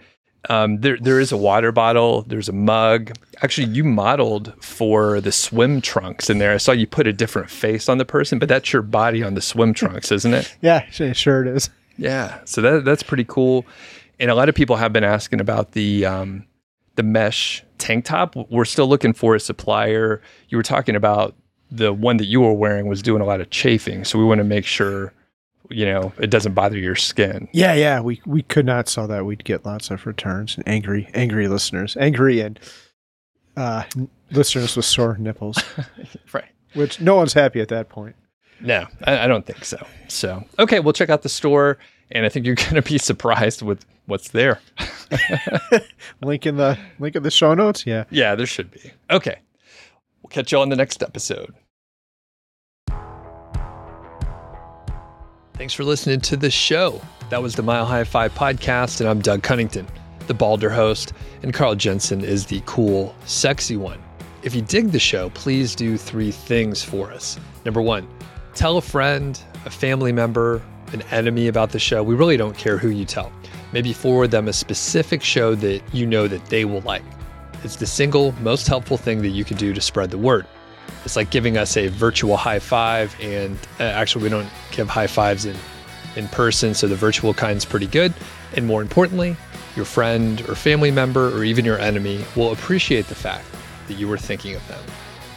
Um, 0.49 0.81
there, 0.81 0.97
there 0.99 1.19
is 1.19 1.31
a 1.31 1.37
water 1.37 1.71
bottle. 1.71 2.23
There's 2.23 2.49
a 2.49 2.53
mug. 2.53 3.11
Actually, 3.41 3.67
you 3.67 3.83
modeled 3.83 4.53
for 4.63 5.21
the 5.21 5.31
swim 5.31 5.81
trunks 5.81 6.29
in 6.29 6.37
there. 6.37 6.53
I 6.53 6.57
saw 6.57 6.71
you 6.71 6.87
put 6.87 7.07
a 7.07 7.13
different 7.13 7.49
face 7.49 7.89
on 7.89 7.97
the 7.97 8.05
person, 8.05 8.39
but 8.39 8.49
that's 8.49 8.71
your 8.71 8.81
body 8.81 9.23
on 9.23 9.33
the 9.33 9.41
swim 9.41 9.73
trunks, 9.81 10.11
isn't 10.11 10.33
it? 10.33 10.55
yeah, 10.61 10.85
sure 10.89 11.45
it 11.45 11.55
is. 11.55 11.69
Yeah, 11.97 12.39
so 12.45 12.61
that 12.61 12.85
that's 12.85 13.03
pretty 13.03 13.25
cool. 13.25 13.65
And 14.19 14.29
a 14.29 14.35
lot 14.35 14.49
of 14.49 14.55
people 14.55 14.75
have 14.75 14.93
been 14.93 15.03
asking 15.03 15.39
about 15.41 15.71
the 15.71 16.05
um, 16.05 16.45
the 16.95 17.03
mesh 17.03 17.63
tank 17.77 18.05
top. 18.05 18.35
We're 18.49 18.65
still 18.65 18.87
looking 18.87 19.13
for 19.13 19.35
a 19.35 19.39
supplier. 19.39 20.21
You 20.49 20.57
were 20.57 20.63
talking 20.63 20.95
about 20.95 21.35
the 21.71 21.93
one 21.93 22.17
that 22.17 22.25
you 22.25 22.41
were 22.41 22.53
wearing 22.53 22.87
was 22.87 23.01
doing 23.01 23.21
a 23.21 23.25
lot 23.25 23.41
of 23.41 23.49
chafing, 23.49 24.03
so 24.05 24.19
we 24.19 24.25
want 24.25 24.39
to 24.39 24.43
make 24.43 24.65
sure 24.65 25.13
you 25.69 25.85
know 25.85 26.13
it 26.19 26.29
doesn't 26.29 26.53
bother 26.53 26.77
your 26.77 26.95
skin. 26.95 27.47
Yeah, 27.51 27.73
yeah, 27.73 27.99
we 28.01 28.21
we 28.25 28.41
could 28.43 28.65
not 28.65 28.87
sell 28.87 29.07
that. 29.07 29.25
We'd 29.25 29.43
get 29.43 29.65
lots 29.65 29.91
of 29.91 30.05
returns 30.05 30.55
and 30.55 30.67
angry 30.67 31.09
angry 31.13 31.47
listeners, 31.47 31.97
angry 31.97 32.41
and 32.41 32.59
uh, 33.57 33.83
listeners 34.31 34.75
with 34.75 34.85
sore 34.85 35.17
nipples. 35.17 35.57
right. 36.33 36.45
Which 36.73 36.99
no 36.99 37.15
one's 37.15 37.33
happy 37.33 37.61
at 37.61 37.69
that 37.69 37.89
point. 37.89 38.15
No, 38.59 38.85
I, 39.03 39.19
I 39.19 39.27
don't 39.27 39.45
think 39.45 39.65
so. 39.65 39.85
So 40.07 40.43
okay, 40.59 40.79
we'll 40.79 40.93
check 40.93 41.09
out 41.09 41.21
the 41.21 41.29
store, 41.29 41.77
and 42.11 42.25
I 42.25 42.29
think 42.29 42.45
you're 42.45 42.55
going 42.55 42.75
to 42.75 42.81
be 42.81 42.97
surprised 42.97 43.61
with 43.61 43.85
what's 44.05 44.29
there. 44.29 44.59
link 46.21 46.45
in 46.45 46.57
the 46.57 46.77
link 46.99 47.15
in 47.15 47.23
the 47.23 47.31
show 47.31 47.53
notes. 47.53 47.85
Yeah. 47.85 48.05
Yeah, 48.09 48.35
there 48.35 48.45
should 48.45 48.71
be. 48.71 48.91
Okay. 49.09 49.39
We'll 50.21 50.29
catch 50.29 50.51
you 50.51 50.59
on 50.59 50.69
the 50.69 50.75
next 50.75 51.03
episode. 51.03 51.53
Thanks 55.57 55.73
for 55.73 55.85
listening 55.85 56.19
to 56.19 56.35
the 56.35 56.51
show. 56.51 57.01
That 57.29 57.41
was 57.41 57.55
the 57.55 57.63
Mile 57.63 57.85
High 57.85 58.03
Five 58.03 58.33
podcast, 58.33 58.99
and 58.99 59.09
I'm 59.09 59.21
Doug 59.21 59.41
Cunnington, 59.41 59.87
the 60.27 60.33
Balder 60.33 60.69
host, 60.69 61.13
and 61.43 61.53
Carl 61.53 61.75
Jensen 61.75 62.19
is 62.19 62.45
the 62.45 62.61
cool, 62.65 63.15
sexy 63.25 63.77
one. 63.77 63.99
if 64.43 64.53
you 64.53 64.61
dig 64.61 64.91
the 64.91 64.99
show, 64.99 65.29
please 65.29 65.73
do 65.73 65.97
three 65.97 66.29
things 66.29 66.83
for 66.83 67.09
us. 67.09 67.39
Number 67.63 67.81
one, 67.81 68.05
tell 68.53 68.75
a 68.75 68.81
friend, 68.81 69.41
a 69.65 69.69
family 69.69 70.11
member, 70.11 70.61
an 70.91 71.01
enemy 71.03 71.47
about 71.47 71.71
the 71.71 71.79
show. 71.79 72.03
We 72.03 72.15
really 72.15 72.35
don't 72.37 72.57
care 72.57 72.77
who 72.77 72.89
you 72.89 73.05
tell. 73.05 73.31
Maybe 73.71 73.93
forward 73.93 74.31
them 74.31 74.49
a 74.49 74.53
specific 74.53 75.23
show 75.23 75.55
that 75.55 75.81
you 75.93 76.05
know 76.05 76.27
that 76.27 76.45
they 76.47 76.65
will 76.65 76.81
like. 76.81 77.01
It's 77.63 77.77
the 77.77 77.87
single 77.87 78.33
most 78.41 78.67
helpful 78.67 78.97
thing 78.97 79.21
that 79.21 79.29
you 79.29 79.45
can 79.45 79.55
do 79.55 79.73
to 79.73 79.79
spread 79.81 80.11
the 80.11 80.17
word. 80.17 80.45
It's 81.03 81.15
like 81.15 81.29
giving 81.29 81.57
us 81.57 81.77
a 81.77 81.87
virtual 81.87 82.35
high 82.35 82.59
five, 82.59 83.15
and 83.21 83.57
uh, 83.79 83.83
actually, 83.83 84.23
we 84.23 84.29
don't 84.29 84.49
give 84.71 84.89
high 84.89 85.07
fives 85.07 85.45
in, 85.45 85.55
in 86.15 86.27
person, 86.29 86.73
so 86.73 86.87
the 86.87 86.95
virtual 86.95 87.33
kind's 87.33 87.63
pretty 87.63 87.87
good. 87.87 88.13
And 88.55 88.65
more 88.65 88.81
importantly, 88.81 89.35
your 89.75 89.85
friend 89.85 90.41
or 90.49 90.55
family 90.55 90.91
member 90.91 91.35
or 91.37 91.43
even 91.43 91.65
your 91.65 91.77
enemy 91.77 92.23
will 92.35 92.51
appreciate 92.51 93.07
the 93.07 93.15
fact 93.15 93.45
that 93.87 93.95
you 93.95 94.07
were 94.07 94.17
thinking 94.17 94.55
of 94.55 94.67
them. 94.67 94.79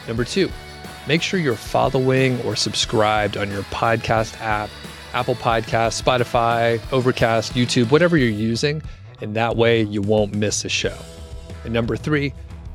Number 0.06 0.24
two, 0.24 0.50
make 1.06 1.20
sure 1.20 1.38
you're 1.38 1.54
following 1.54 2.40
or 2.42 2.56
subscribed 2.56 3.37
on 3.37 3.50
your 3.50 3.62
podcast 3.64 4.40
app, 4.40 4.70
Apple 5.12 5.34
Podcast, 5.34 6.00
Spotify, 6.02 6.80
Overcast, 6.92 7.54
YouTube, 7.54 7.90
whatever 7.90 8.16
you're 8.16 8.28
using, 8.28 8.82
and 9.20 9.34
that 9.37 9.56
way 9.56 9.82
you 9.82 10.00
won't 10.00 10.34
miss 10.34 10.64
a 10.64 10.68
show. 10.68 10.96
And 11.64 11.74
number 11.74 11.96
three, 11.96 12.32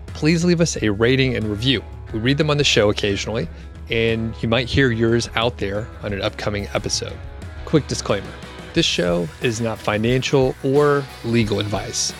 please 0.07 0.43
leave 0.43 0.61
us 0.61 0.81
a 0.81 0.89
rating 0.89 1.35
and 1.35 1.45
review. 1.45 1.83
We 2.13 2.19
read 2.19 2.37
them 2.37 2.49
on 2.49 2.57
the 2.57 2.63
show 2.63 2.89
occasionally, 2.89 3.49
and 3.89 4.33
you 4.41 4.47
might 4.47 4.69
hear 4.69 4.91
yours 4.91 5.29
out 5.35 5.57
there 5.57 5.87
on 6.03 6.13
an 6.13 6.21
upcoming 6.21 6.67
episode. 6.73 7.17
Quick 7.65 7.87
disclaimer 7.87 8.31
this 8.73 8.85
show 8.85 9.27
is 9.41 9.61
not 9.61 9.79
financial 9.79 10.55
or 10.63 11.03
legal 11.23 11.59
advice. 11.59 12.13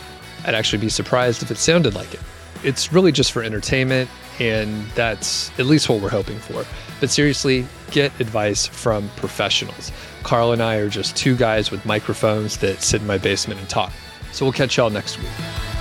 I'd 0.45 0.55
actually 0.55 0.79
be 0.79 0.89
surprised 0.89 1.41
if 1.43 1.51
it 1.51 1.57
sounded 1.57 1.95
like 1.95 2.13
it. 2.13 2.19
It's 2.63 2.93
really 2.93 3.11
just 3.11 3.31
for 3.31 3.43
entertainment, 3.43 4.09
and 4.39 4.85
that's 4.95 5.51
at 5.59 5.65
least 5.65 5.89
what 5.89 6.01
we're 6.01 6.09
hoping 6.09 6.39
for. 6.39 6.65
But 6.99 7.09
seriously, 7.09 7.67
get 7.91 8.17
advice 8.19 8.65
from 8.65 9.09
professionals. 9.17 9.91
Carl 10.23 10.53
and 10.53 10.61
I 10.61 10.75
are 10.75 10.89
just 10.89 11.15
two 11.17 11.35
guys 11.35 11.71
with 11.71 11.85
microphones 11.85 12.57
that 12.57 12.81
sit 12.81 13.01
in 13.01 13.07
my 13.07 13.17
basement 13.17 13.59
and 13.59 13.69
talk. 13.69 13.91
So 14.31 14.45
we'll 14.45 14.53
catch 14.53 14.77
y'all 14.77 14.89
next 14.89 15.17
week. 15.17 15.72